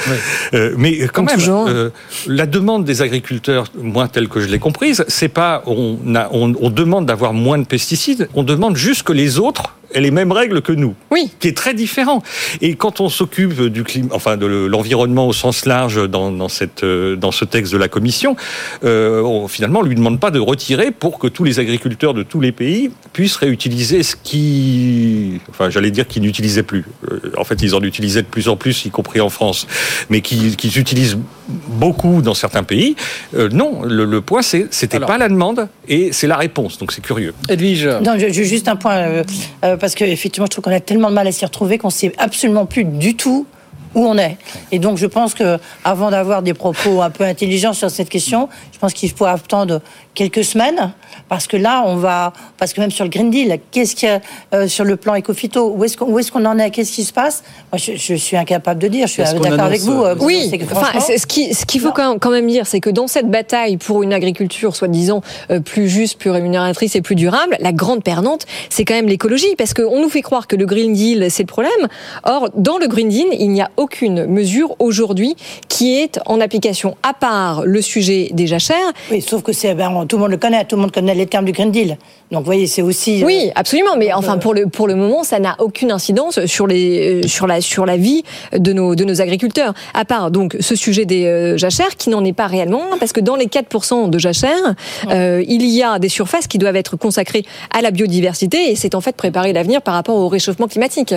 [0.55, 1.91] euh, mais quand même, euh,
[2.27, 6.55] la demande des agriculteurs, moi telle que je l'ai comprise, c'est pas on, a- on,
[6.61, 10.31] on demande d'avoir moins de pesticides, on demande juste que les autres aient les mêmes
[10.31, 10.95] règles que nous.
[11.11, 11.33] Oui.
[11.41, 12.23] Qui est très différent.
[12.61, 16.85] Et quand on s'occupe du climat, enfin de l'environnement au sens large dans, dans cette
[16.85, 18.37] euh, dans ce texte de la Commission,
[18.85, 22.23] euh, on, finalement on lui demande pas de retirer pour que tous les agriculteurs de
[22.23, 26.85] tous les pays puissent réutiliser ce qui, enfin j'allais dire qu'ils n'utilisaient plus.
[27.11, 29.67] Euh, en fait, ils en utilisaient de plus en plus, y compris en France,
[30.11, 31.19] mais qui qu'ils utilisent
[31.49, 32.95] beaucoup dans certains pays.
[33.35, 36.79] Euh, non, le, le point c'est c'était pas la demande et c'est la réponse.
[36.79, 37.35] Donc c'est curieux.
[37.49, 37.87] Edwige.
[37.87, 39.25] Non, je- juste un point, euh,
[39.65, 42.13] euh, parce qu'effectivement, je trouve qu'on a tellement de mal à s'y retrouver qu'on sait
[42.19, 43.47] absolument plus du tout
[43.95, 44.37] où on est.
[44.73, 48.49] Et donc, je pense que avant d'avoir des propos un peu intelligents sur cette question,
[48.73, 49.81] je pense qu'il faut attendre
[50.15, 50.93] quelques semaines,
[51.29, 54.13] parce que là, on va, parce que même sur le Green Deal, qu'est-ce qu'il y
[54.13, 54.21] a
[54.55, 57.05] euh, sur le plan éco-phyto Où est-ce qu'on où est-ce qu'on en est Qu'est-ce qui
[57.05, 57.43] se passe?
[57.73, 59.07] Moi, je, je suis incapable de dire.
[59.07, 60.03] Je suis d'accord avec vous.
[60.03, 62.81] euh, Oui, que franchement- ce qui- ce qu'il faut quand même, quand même dire, c'est
[62.81, 67.15] que dans cette bataille pour une agriculture soi-disant euh, plus juste, plus rémunératrice et plus
[67.15, 70.67] durable, la grande perdante, c'est quand même l'écologie, parce qu'on nous fait croire que le
[70.67, 71.89] Green Deal, c'est le problème.
[72.25, 75.35] Or, dans le Green Deal, il n'y a aucune mesure aujourd'hui
[75.69, 78.77] qui est en application, à part le sujet des jachères.
[79.11, 81.27] Oui, sauf que c'est, ben, tout le monde le connaît, tout le monde connaît les
[81.27, 81.97] termes du Green Deal.
[82.31, 83.23] Donc, vous voyez, c'est aussi.
[83.23, 83.97] euh, Oui, absolument.
[83.99, 87.47] Mais enfin, pour le pour le moment, ça n'a aucune incidence sur les euh, sur
[87.49, 88.23] la sur la vie
[88.53, 89.75] de nos de nos agriculteurs.
[89.95, 93.21] À part donc ce sujet des euh, jachères qui n'en est pas réellement parce que
[93.21, 94.75] dans les 4% de jachères,
[95.09, 97.45] euh, il y a des surfaces qui doivent être consacrées
[97.77, 101.15] à la biodiversité et c'est en fait préparer l'avenir par rapport au réchauffement climatique.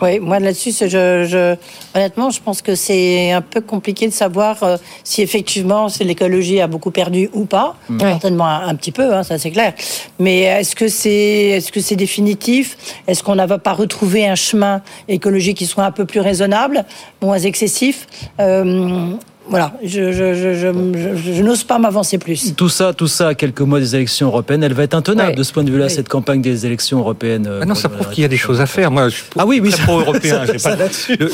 [0.00, 1.56] Oui, moi là-dessus, je, je,
[1.94, 6.60] honnêtement, je pense que c'est un peu compliqué de savoir euh, si effectivement c'est l'écologie
[6.60, 7.76] a beaucoup perdu ou pas.
[7.88, 8.00] Mm.
[8.00, 9.74] Certainement un, un petit peu, hein, ça c'est clair.
[10.18, 11.10] Mais est-ce que c'est
[11.56, 12.76] est-ce que c'est définitif?
[13.06, 16.84] Est-ce qu'on va pas retrouver un chemin écologique qui soit un peu plus raisonnable,
[17.22, 18.06] moins excessif?
[18.40, 19.12] Euh,
[19.50, 22.54] Voilà, je, je, je, je, je- je n'ose pas m'avancer plus.
[22.54, 25.42] Tout ça, tout ça, à quelques mois des élections européennes, elle va être intenable de
[25.42, 27.46] ce point de vue-là, cette campagne des élections européennes.
[27.48, 28.90] euh, Ah non, ça prouve qu'il y a des choses à faire.
[28.90, 30.44] Moi, je suis Ah oui, oui, pro-européen.
[30.46, 31.16] ça- j'ai ça pas- là-dessus.
[31.18, 31.30] Le-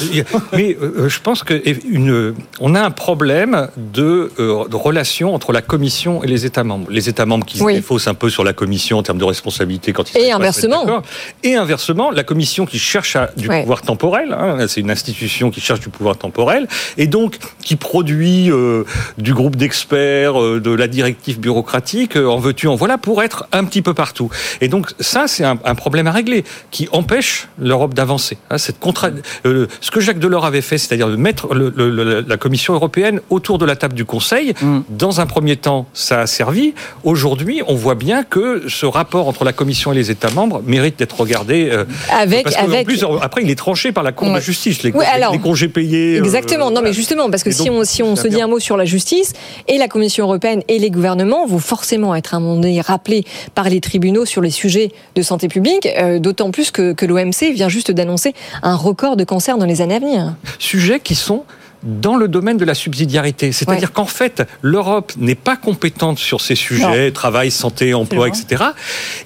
[0.52, 5.52] mais euh, je pense que une, on a un problème de, euh, de relation entre
[5.52, 6.86] la Commission et les États membres.
[6.90, 7.74] Les États membres qui se Oui.
[7.74, 10.34] défaussent un peu sur la Commission en termes de responsabilité quand ils Et pas se
[10.36, 11.02] inversement.
[11.42, 13.62] Et inversement, la Commission qui cherche à, du Ouais.
[13.62, 14.32] pouvoir temporel.
[14.32, 18.84] hein, c'est une institution qui cherche du pouvoir temporel et donc qui produit euh,
[19.18, 23.46] du groupe d'experts, euh, de la directive bureaucratique, euh, en veux-tu, en voilà, pour être
[23.52, 24.30] un petit peu partout.
[24.60, 28.36] Et donc ça, c'est un, un problème à régler qui empêche l'Europe d'avancer.
[28.50, 29.08] Hein, cette contra...
[29.44, 33.20] ce que Jacques Delors avait fait, c'est-à-dire de mettre le- le- le- la Commission européenne
[33.30, 34.54] autour de la table du Conseil,
[34.90, 36.74] dans un premier temps, ça a servi.
[37.02, 40.98] Aujourd'hui, on voit bien que ce rapport entre la Commission et les États membres mérite
[40.98, 41.70] d'être regardé.
[41.70, 44.90] euh, Avec- parce avec- plus, après, il est tranché par la Cour de justice, les,
[44.90, 46.18] Oui, congés- alors- les congés payés.
[46.18, 46.70] euh, Exactement.
[46.70, 48.76] non, mais justement, parce que si on, si on c'est se dit un mot sur
[48.76, 49.32] la justice,
[49.68, 53.24] et la Commission européenne et les gouvernements vont forcément être un moment donné rappelés
[53.54, 57.52] par les tribunaux sur les sujets de santé publique, euh, d'autant plus que, que l'OMC
[57.52, 60.34] vient juste d'annoncer un record de cancer dans les années à venir.
[60.58, 61.44] sujets qui sont
[61.84, 63.52] dans le domaine de la subsidiarité.
[63.52, 68.64] C'est-à-dire qu'en fait, l'Europe n'est pas compétente sur ces sujets, travail, santé, emploi, etc.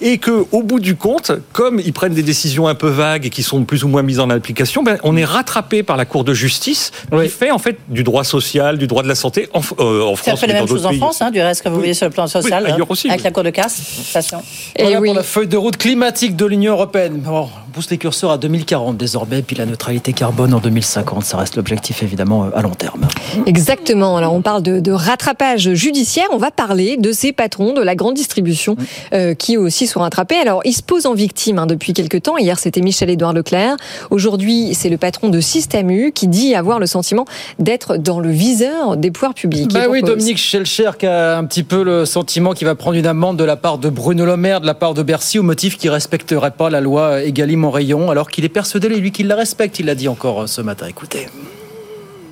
[0.01, 3.31] Et que, au bout du compte, comme ils prennent des décisions un peu vagues et
[3.31, 6.25] qui sont plus ou moins mises en application, ben, on est rattrapé par la Cour
[6.25, 9.61] de justice qui fait en fait du droit social, du droit de la santé en,
[9.79, 10.41] euh, en C'est un France.
[10.41, 10.93] peu la mais même chose en.
[10.93, 13.21] France, hein, du reste, comme vous voyez sur le plan social, ailleurs hein, aussi, avec
[13.21, 13.25] oui.
[13.25, 14.43] la Cour de cassation.
[14.79, 17.19] Voilà pour la feuille de route climatique de l'Union européenne.
[17.19, 21.23] Bon, on pousse les curseurs à 2040 désormais, puis la neutralité carbone en 2050.
[21.23, 23.07] Ça reste l'objectif évidemment euh, à long terme.
[23.47, 24.17] Exactement.
[24.17, 26.27] Alors on parle de, de rattrapage judiciaire.
[26.33, 28.75] On va parler de ces patrons de la grande distribution
[29.13, 30.35] euh, qui aussi sont rattrapés.
[30.35, 32.37] Alors ils se posent en victime hein, depuis quelques temps.
[32.37, 33.77] Hier c'était Michel-Édouard Leclerc.
[34.11, 37.27] Aujourd'hui c'est le patron de Système U qui dit avoir le sentiment
[37.61, 39.73] d'être dans le viseur des pouvoirs publics.
[39.73, 42.97] Bah oui, pourquoi Dominique Schelcher qui a un petit peu le sentiment qu'il va prendre
[42.97, 45.45] une amende de la part de Bruno Le Maire, de la part de Bercy, au
[45.45, 49.37] motif qu'il respecterait pas la loi Egalim rayon, alors qu'il est persuadé, lui, qu'il la
[49.37, 49.79] respecte.
[49.79, 50.87] Il l'a dit encore euh, ce matin.
[50.89, 51.29] Écoutez.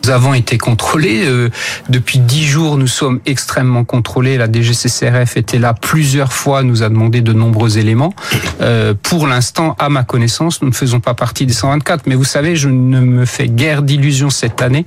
[0.04, 1.24] Nous avons été contrôlés.
[1.26, 1.50] euh,
[1.88, 4.38] depuis dix jours, nous sommes extrêmement contrôlés.
[4.38, 8.12] La DGCCRF était là plusieurs fois, nous a demandé de nombreux éléments.
[8.60, 12.06] Euh, pour l'instant, à ma connaissance, nous ne faisons pas partie des 124.
[12.06, 14.84] Mais vous savez, je ne me fais guère d'illusions cette année.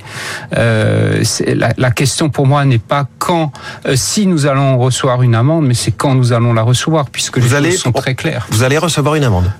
[0.55, 3.51] Euh, la, la question pour moi n'est pas quand,
[3.87, 7.37] euh, si nous allons recevoir une amende, mais c'est quand nous allons la recevoir, puisque
[7.37, 8.47] les choses sont très claires.
[8.51, 9.51] Vous allez recevoir une amende.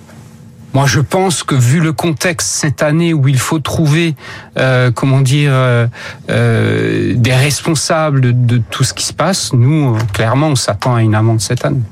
[0.72, 4.14] Moi, je pense que vu le contexte cette année où il faut trouver,
[4.56, 5.86] euh, comment dire, euh,
[6.30, 11.16] euh, des responsables de, tout ce qui se passe, nous, clairement, on s'attend à une
[11.16, 11.82] amende cette année.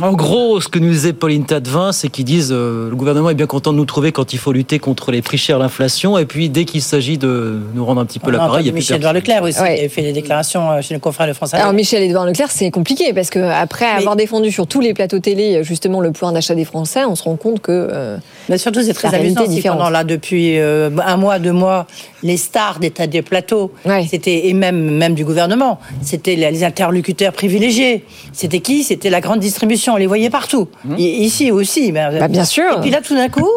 [0.00, 3.34] En gros, ce que nous disait Pauline Tadevin, c'est qu'ils disent euh, le gouvernement est
[3.34, 6.24] bien content de nous trouver quand il faut lutter contre les prix chers, l'inflation, et
[6.24, 8.72] puis dès qu'il s'agit de nous rendre un petit peu a l'appareil, il y a
[8.72, 8.96] Michel.
[8.96, 11.72] Edouard Leclerc aussi, qui avait fait des déclarations euh, chez le confrère de France Alors.
[11.72, 15.62] Michel Edouard Leclerc, c'est compliqué parce que après avoir défendu sur tous les plateaux télé
[15.64, 18.16] justement le pouvoir d'achat des Français, on se rend compte que euh,
[18.48, 19.78] Mais surtout, c'est très amusant différente.
[19.78, 21.86] pendant là depuis euh, un mois, deux mois,
[22.22, 23.72] les stars des, tas- des plateaux,
[24.08, 28.04] c'était et même même du gouvernement, c'était les, interlocuteurs privilégiés.
[28.32, 28.82] C'était qui?
[28.84, 29.94] C'était la grande distribution.
[29.94, 30.68] On les voyait partout.
[30.98, 31.92] I- Ici aussi.
[31.92, 32.78] Bah, bien sûr.
[32.78, 33.48] Et puis là, tout d'un coup.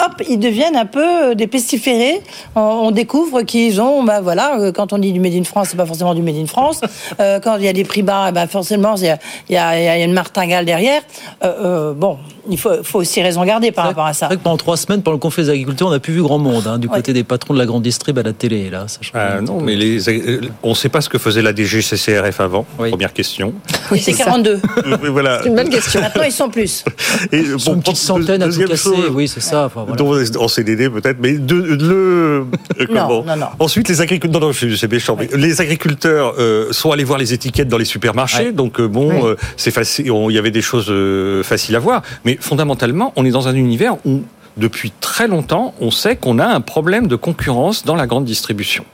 [0.00, 2.20] Hop, ils deviennent un peu euh, des pestiférés.
[2.54, 5.76] On, découvre qu'ils ont, bah voilà, euh, quand on dit du Made in France, c'est
[5.76, 6.80] pas forcément du Made in France.
[7.20, 9.54] Euh, quand il y a des prix bas, eh ben forcément, il y a, il
[9.54, 11.02] y, a, il y a une martingale derrière.
[11.42, 14.20] Euh, euh, bon, il faut, faut aussi raison garder par rapport à ça.
[14.20, 16.22] C'est vrai que pendant trois semaines, pendant le conflit des agriculteurs, on n'a plus vu
[16.22, 18.70] grand monde hein, du côté des patrons de la grande distrib à la télé.
[18.70, 21.54] Là, ça un non, mais les, euh, on ne sait pas ce que faisait la
[21.54, 22.64] DGCCRF avant.
[22.76, 23.52] Première question.
[23.90, 24.60] Oui, c'est 42.
[25.02, 25.40] Oui, voilà.
[25.42, 26.00] C'est une bonne question.
[26.02, 26.84] Maintenant, ils sont plus.
[27.32, 28.76] Et Ils sont une petite centaine à tout casser.
[28.76, 29.64] chose, Oui, c'est ça.
[29.64, 29.96] Enfin, voilà.
[29.96, 32.46] dont- en CDD peut-être, mais de, le
[32.80, 33.46] euh, comment non, non.
[33.58, 37.32] Ensuite, les agriculteurs, non, non, c'est méchant, mais les agriculteurs euh, sont allés voir les
[37.32, 40.86] étiquettes dans les supermarchés, donc euh, bon, euh, c'est facile, il y avait des choses
[40.90, 44.22] euh, faciles à voir, mais fondamentalement, on est dans un univers où
[44.56, 48.84] depuis très longtemps, on sait qu'on a un problème de concurrence dans la grande distribution.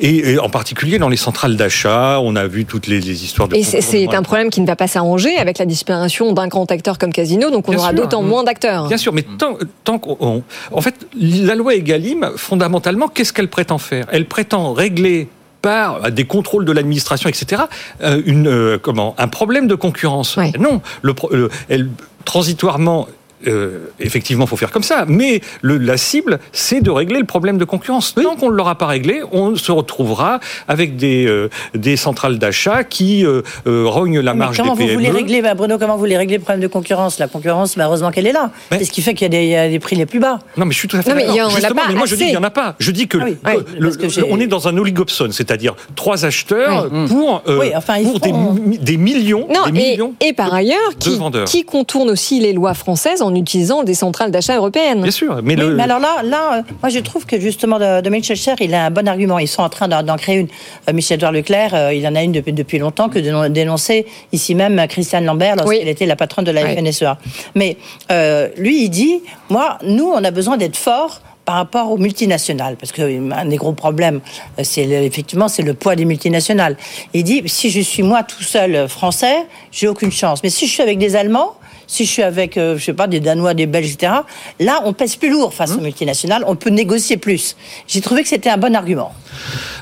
[0.00, 3.48] Et, et en particulier dans les centrales d'achat, on a vu toutes les, les histoires
[3.48, 6.70] de Et c'est- un problème qui ne va pas s'arranger avec la disparition d'un grand
[6.70, 8.86] acteur comme Casino, donc on Bien aura d'autant moins d'acteurs.
[8.86, 10.16] Bien sûr, mais tant, tant qu'on.
[10.20, 14.06] on- En fait, la loi Egalim, fondamentalement, qu'est-ce qu'elle prétend faire?
[14.12, 15.28] Elle prétend régler
[15.60, 17.62] par des contrôles de l'administration, etc.,
[18.02, 20.36] euh, une, euh, comment, un problème de concurrence.
[20.58, 21.88] Non, le, pro- le- elle,
[22.24, 23.08] transitoirement.
[23.46, 27.58] Euh, effectivement, faut faire comme ça, mais le- la cible, c'est de régler le problème
[27.58, 28.14] de concurrence.
[28.14, 32.84] Tant qu'on ne l'aura pas réglé, on se retrouvera avec des, euh, des centrales d'achat
[32.84, 34.94] qui euh, euh, rognent la Mais marge comment des vous PME.
[34.94, 37.18] voulez régler, bah, Bruno, comment vous voulez régler le problème de concurrence?
[37.18, 38.50] La concurrence, bah, heureusement qu'elle est là.
[38.72, 40.20] C'est ce qui fait qu'il y, a des- il y a des prix les plus
[40.20, 40.38] bas.
[40.56, 41.48] Non, mais je suis tout à fait Non, mais d'accord.
[41.50, 42.74] il Justement, mais moi je dis qu'il n'y en a pas.
[42.78, 43.24] Je dis que, Ah
[43.56, 47.96] oui, oui, que on est dans un oligopsone, c'est-à-dire trois acheteurs pour, euh, Oui, enfin,
[47.98, 50.98] ils pour des, font- mi- des millions, Non, des et, millions et par ailleurs, de
[50.98, 51.44] qui, vendeurs.
[51.46, 55.54] qui contourne aussi les lois françaises en utilisant des centrales d'achat européennes Bien sûr, mais,
[55.54, 58.54] Oui, le, mais alors là, là, euh, moi je trouve que justement de- Dominique Schelcher,
[58.60, 59.38] il a un bon argument.
[59.38, 60.48] Ils sont en train d'en créer une.
[60.88, 64.06] Euh, Michel Edouard Leclerc, euh, il en a une depuis, depuis longtemps que dénon- dénonçait
[64.32, 67.18] ici même Christiane Lambert lorsqu'elle était la patronne de la FNSEA.
[67.54, 67.76] Mais
[68.12, 69.20] euh, lui, il dit,
[69.50, 73.56] moi, nous, on a besoin d'être forts par rapport aux multinationales, parce que un des
[73.56, 74.20] gros problèmes,
[74.62, 76.74] c'est effectivement c'est le poids des multinationales.
[77.12, 80.42] Il dit si je suis moi tout seul français, j'ai aucune chance.
[80.42, 81.52] Mais si je suis avec des Allemands,
[81.86, 84.12] si je suis avec, euh, je sais pas, des Danois, des Belges, etc.,
[84.60, 87.56] là, on pèse plus lourd face aux multinationales, on peut négocier plus.
[87.86, 89.12] J'ai trouvé que c'était un bon argument.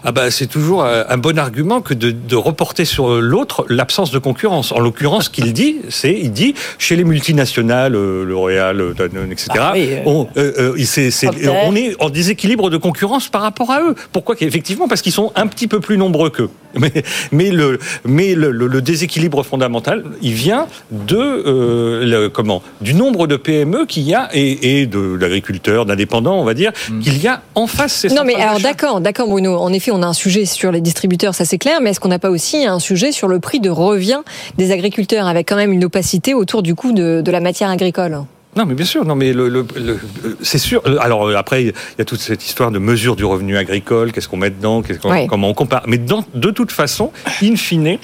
[0.05, 4.11] Ah bah, c'est toujours un un bon argument que de, de reporter sur l'autre l'absence
[4.11, 4.72] de concurrence.
[4.72, 9.30] En l'occurrence, ce qu'il dit, c'est il dit chez les multinationales, euh, L'Oréal, euh, Danone,
[9.30, 9.48] etc.
[9.59, 13.94] Ah oui, euh, on, euh, euh, est en déséquilibre de concurrence par rapport à eux.
[14.12, 16.50] Pourquoi Effectivement, parce qu'ils sont un petit peu plus nombreux qu'eux.
[16.80, 16.90] Mais,
[17.32, 22.95] mais, le, mais le, le- le déséquilibre fondamental, il vient de euh, le- comment du
[22.95, 26.72] nombre de PME qu'il y a et, et de l'agriculteur, d'indépendants, on va dire,
[27.03, 27.93] qu'il y a en face.
[27.93, 29.57] Ces Non mais alors d'accord, d'accord Bruno.
[29.57, 32.09] En effet, on a un sujet sur les distributeurs, ça c'est clair, mais est-ce qu'on
[32.09, 34.20] n'a pas aussi un sujet sur le prix de revient
[34.59, 38.18] des agriculteurs, avec quand même une opacité autour du coût de, de la matière agricole?
[38.55, 39.99] Non, mais bien sûr, non, mais le, le- le-
[40.43, 40.82] c'est sûr.
[41.01, 44.28] Alors euh, après, il y a toute cette histoire de mesure du revenu agricole, qu'est-ce
[44.28, 45.26] qu'on met dedans, qu'est-ce qu'on- Ouais.
[45.26, 45.82] comment on compare.
[45.86, 47.12] Mais dans- de toute façon,
[47.43, 47.97] in fine, euh,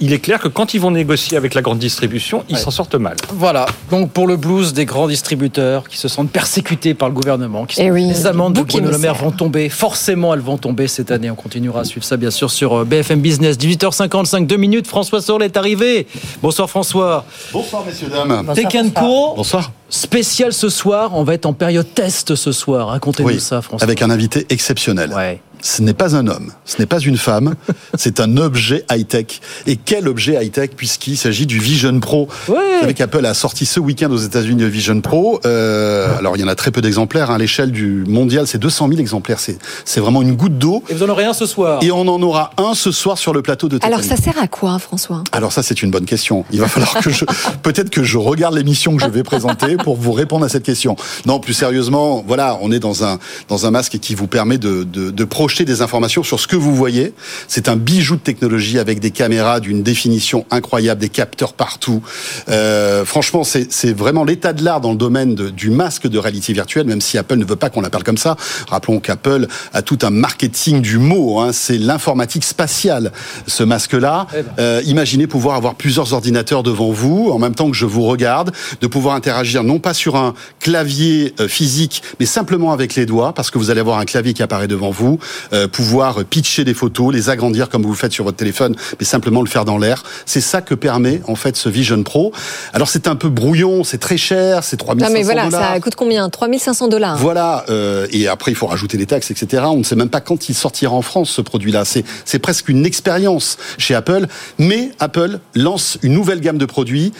[0.00, 2.94] il est clair que quand ils vont négocier avec la grande distribution, ils s'en sortent
[2.94, 3.16] mal.
[3.32, 7.66] Voilà, donc pour le blues des grands distributeurs qui se sentent persécutés par le gouvernement,
[7.66, 10.56] qui Eh sont- oui, les amendes de Bruno Le Maire vont tomber, forcément elles vont
[10.58, 11.30] tomber cette année.
[11.30, 13.56] On continuera à suivre ça bien sûr sur euh, BFM Business.
[13.58, 16.06] 18h55, 2 minutes, François Sorel est arrivé.
[16.42, 17.24] Bonsoir François.
[17.52, 18.46] Bonsoir messieurs, dames.
[18.94, 19.72] Co, Bonsoir.
[19.88, 22.88] spécial ce soir, on va être en période test ce soir.
[22.88, 23.84] Racontez-nous Oui, ça François.
[23.84, 25.12] avec un invité exceptionnel.
[25.60, 27.54] Ce n'est pas un homme, ce n'est pas une femme,
[27.96, 29.40] c'est un objet high-tech.
[29.66, 32.28] Et quel objet high-tech puisqu'il s'agit du Vision Pro.
[32.46, 35.40] Vous savez qu'Apple a sorti ce week-end aux États-Unis le Vision Pro.
[35.46, 37.30] Euh, alors il y en a très peu d'exemplaires.
[37.30, 37.34] hein.
[37.34, 39.40] À l'échelle du mondial, c'est 200 000 exemplaires.
[39.40, 40.82] C'est c'est vraiment une goutte d'eau.
[40.88, 41.82] Et vous en aurez un ce soir.
[41.82, 44.40] Et on en aura un ce soir sur le plateau de Tech Alors ça sert
[44.40, 45.24] à quoi François?
[45.32, 46.44] Alors ça, c'est une bonne question.
[46.52, 47.24] Il va falloir que je,
[47.62, 50.94] peut-être que je regarde l'émission que je vais présenter pour vous répondre à cette question.
[51.26, 54.84] Non, plus sérieusement, voilà, on est dans un dans un masque qui vous permet de,
[54.84, 57.12] de, de projeter des informations sur ce que vous voyez.
[57.48, 62.02] C'est un bijou de technologie avec des caméras d'une définition incroyable, des capteurs partout.
[62.48, 66.52] Euh, franchement, c'est vraiment l'état de l'art dans le domaine de- du masque de réalité
[66.52, 68.36] virtuelle, même si Apple ne veut pas qu'on l'appelle comme ça.
[68.68, 71.40] Rappelons qu'Apple a tout un marketing du mot.
[71.40, 73.12] Hein, c'est l'informatique spatiale,
[73.46, 74.26] ce masque-là.
[74.58, 78.52] Euh, imaginez pouvoir avoir plusieurs ordinateurs devant vous en même temps que je vous regarde,
[78.80, 83.32] de pouvoir interagir non pas sur un clavier euh, physique, mais simplement avec les doigts,
[83.32, 85.18] parce que vous allez avoir un clavier qui apparaît devant vous,
[85.52, 89.04] euh, pouvoir pitcher des photos, les agrandir comme vous le faites sur votre téléphone, mais
[89.06, 90.02] simplement le faire dans l'air.
[90.26, 92.32] C'est ça que permet en fait ce Vision Pro.
[92.72, 95.74] Alors c'est un peu brouillon, c'est très cher, c'est 3500 Non mais voilà, dollars.
[95.74, 96.28] ça coûte combien?
[96.28, 97.18] 3500 dollars.
[97.18, 99.64] Voilà, euh, et après il faut rajouter les taxes, etc.
[99.66, 101.84] On ne sait même pas quand il sortira en France ce produit-là.
[101.84, 104.26] C'est c'est presque une expérience chez Apple,
[104.58, 107.12] mais Apple lance une nouvelle gamme de produits.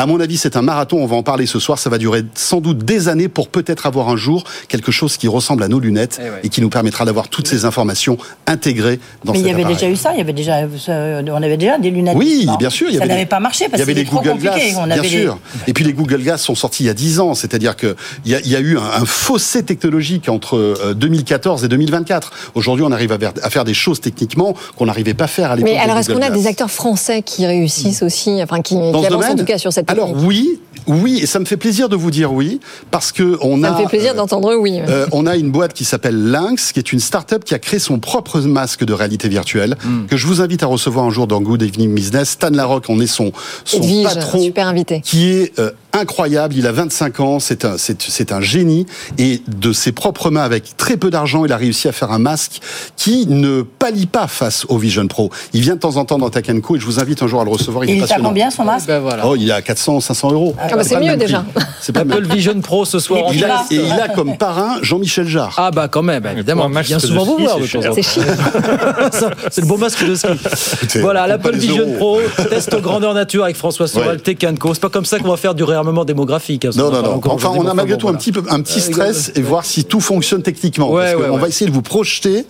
[0.00, 0.98] À mon avis, c'est un marathon.
[0.98, 1.76] On va en parler ce soir.
[1.78, 5.26] Ça va durer sans doute des années pour peut-être avoir un jour quelque chose qui
[5.26, 6.40] ressemble à nos lunettes Eh ouais.
[6.44, 9.76] et qui nous permettra d'avoir toutes ces informations intégrées dans Mais il y avait appareil.
[9.76, 12.14] déjà eu ça, il y avait déjà, euh, on avait déjà des lunettes.
[12.16, 12.86] Oui, Non, bien sûr.
[12.88, 14.30] Il y ça avait n'avait pas marché parce il y que avait c'était trop Google
[14.44, 14.70] compliqué.
[14.70, 15.38] Glass, On bien avait sûr.
[15.66, 18.30] Et puis les Google Glass sont sortis il y a 10 ans, c'est-à-dire que il
[18.30, 22.32] y a, y a eu un, un fossé technologique entre euh, 2014 et 2024.
[22.54, 25.50] Aujourd'hui, on arrive à, ver- à faire des choses techniquement qu'on n'arrivait pas à faire
[25.50, 25.72] à l'époque.
[25.72, 29.34] Mais alors est-ce qu'on a des acteurs français qui réussissent aussi, enfin qui, avancent en
[29.34, 32.32] tout cas sur cette Alors oui, oui, et ça me fait plaisir de vous dire
[32.32, 32.60] oui,
[32.90, 33.72] parce que on Ça a.
[33.72, 34.78] me fait plaisir euh, d'entendre oui.
[34.88, 37.78] euh, on a une boîte qui s'appelle Lynx, qui est une start-up qui a créé
[37.78, 40.06] son propre masque de réalité virtuelle, Hmm.
[40.06, 42.30] que je vous invite à recevoir un jour dans Good Evening Business.
[42.30, 43.32] Stan Larocque, on est son,
[43.64, 44.40] son Edwige, patron.
[44.42, 45.00] super invité.
[45.02, 46.54] Qui est euh, incroyable.
[46.56, 47.38] Il a 25 ans.
[47.40, 48.86] C'est un, c'est, c'est un génie.
[49.18, 52.18] Et de ses propres mains, avec très peu d'argent, il a réussi à faire un
[52.18, 52.60] masque
[52.96, 55.30] qui ne pâlit pas face au Vision Pro.
[55.52, 56.30] Il vient de temps en temps dans
[56.62, 57.84] Co et je vous invite un jour à le recevoir.
[57.84, 58.28] Il, Il est est à passionnant.
[58.28, 58.90] combien son masque
[59.24, 60.54] Oh, il est à 400, 500 euros.
[60.60, 61.44] Ah bah, c'est mieux déjà.
[61.80, 62.28] C'est pas le.
[62.28, 63.22] Vision Pro ce soir.
[63.32, 65.54] Il a, et il a comme parrain Jean-Michel Jarre.
[65.56, 66.68] Ah bah quand même, évidemment.
[66.70, 68.02] Il vient souvent vous ski, voir c'est.
[69.12, 70.28] Ça, C'est le beau masque de ski.
[70.74, 72.20] Écoutez, Voilà, l'Apple Vision euros.
[72.36, 74.36] Pro, test grandeur nature avec François Sorel, Ouais.
[74.74, 76.64] C'est pas comme ça qu'on va faire du réarmement démographique.
[76.64, 77.20] hein, Non, non, non.
[77.26, 78.18] Enfin, on a malgré bon, tout un voilà.
[78.18, 80.90] petit peu, un petit Euh, stress et voir si tout fonctionne techniquement.
[80.90, 81.40] Ouais, parce ouais, qu'on ouais.
[81.40, 82.44] va essayer de vous projeter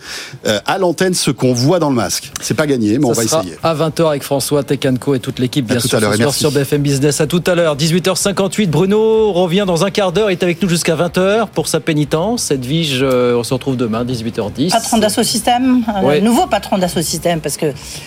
[0.46, 2.30] euh, à l'antenne ce qu'on voit dans le masque.
[2.40, 3.54] C'est pas gagné, mais on va sera essayer.
[3.62, 6.16] À 20h avec François Tecanco et toute l'équipe, À bien tout sûr, à l'heure ce
[6.18, 6.40] soir merci.
[6.40, 7.20] sur BFM Business.
[7.20, 8.68] À tout à l'heure, 18h58.
[8.68, 10.30] Bruno revient dans un quart d'heure.
[10.30, 12.50] Il est avec nous jusqu'à 20h pour sa pénitence.
[12.50, 14.70] Edwige, euh, on se retrouve demain, 18h10.
[14.70, 16.20] Patron d'Assaut Système, Ouais.
[16.20, 17.66] nouveau patron d'Assaut Système, parce que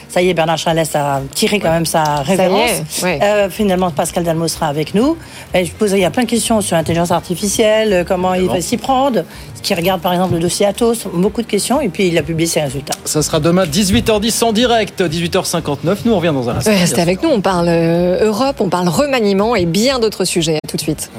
[0.10, 2.70] ça y est, Bernard Chalès a tiré quand même sa révérence.
[3.00, 3.20] est, ouais.
[3.22, 5.11] Euh, finalement, Pascal Dalmo sera avec nous.
[5.54, 8.48] Et je pose, il y a plein de questions sur l'intelligence artificielle, euh, comment il
[8.48, 9.24] va s'y prendre,
[9.56, 12.24] ce qui regarde par exemple le dossier Atos, beaucoup de questions, et puis il a
[12.24, 12.96] publié ses résultats.
[13.06, 15.98] Ça sera demain, 18h10 en direct, 18h59.
[16.06, 16.72] Nous, on revient dans un instant.
[16.72, 20.58] Ouais, Restez avec nous, on parle euh, Europe, on parle remaniement et bien d'autres sujets.
[20.64, 21.12] À tout de suite.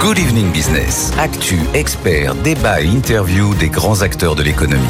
[0.00, 1.12] Good Evening Business.
[1.18, 4.84] Actu, experts, débat et interview des grands acteurs de l'économie.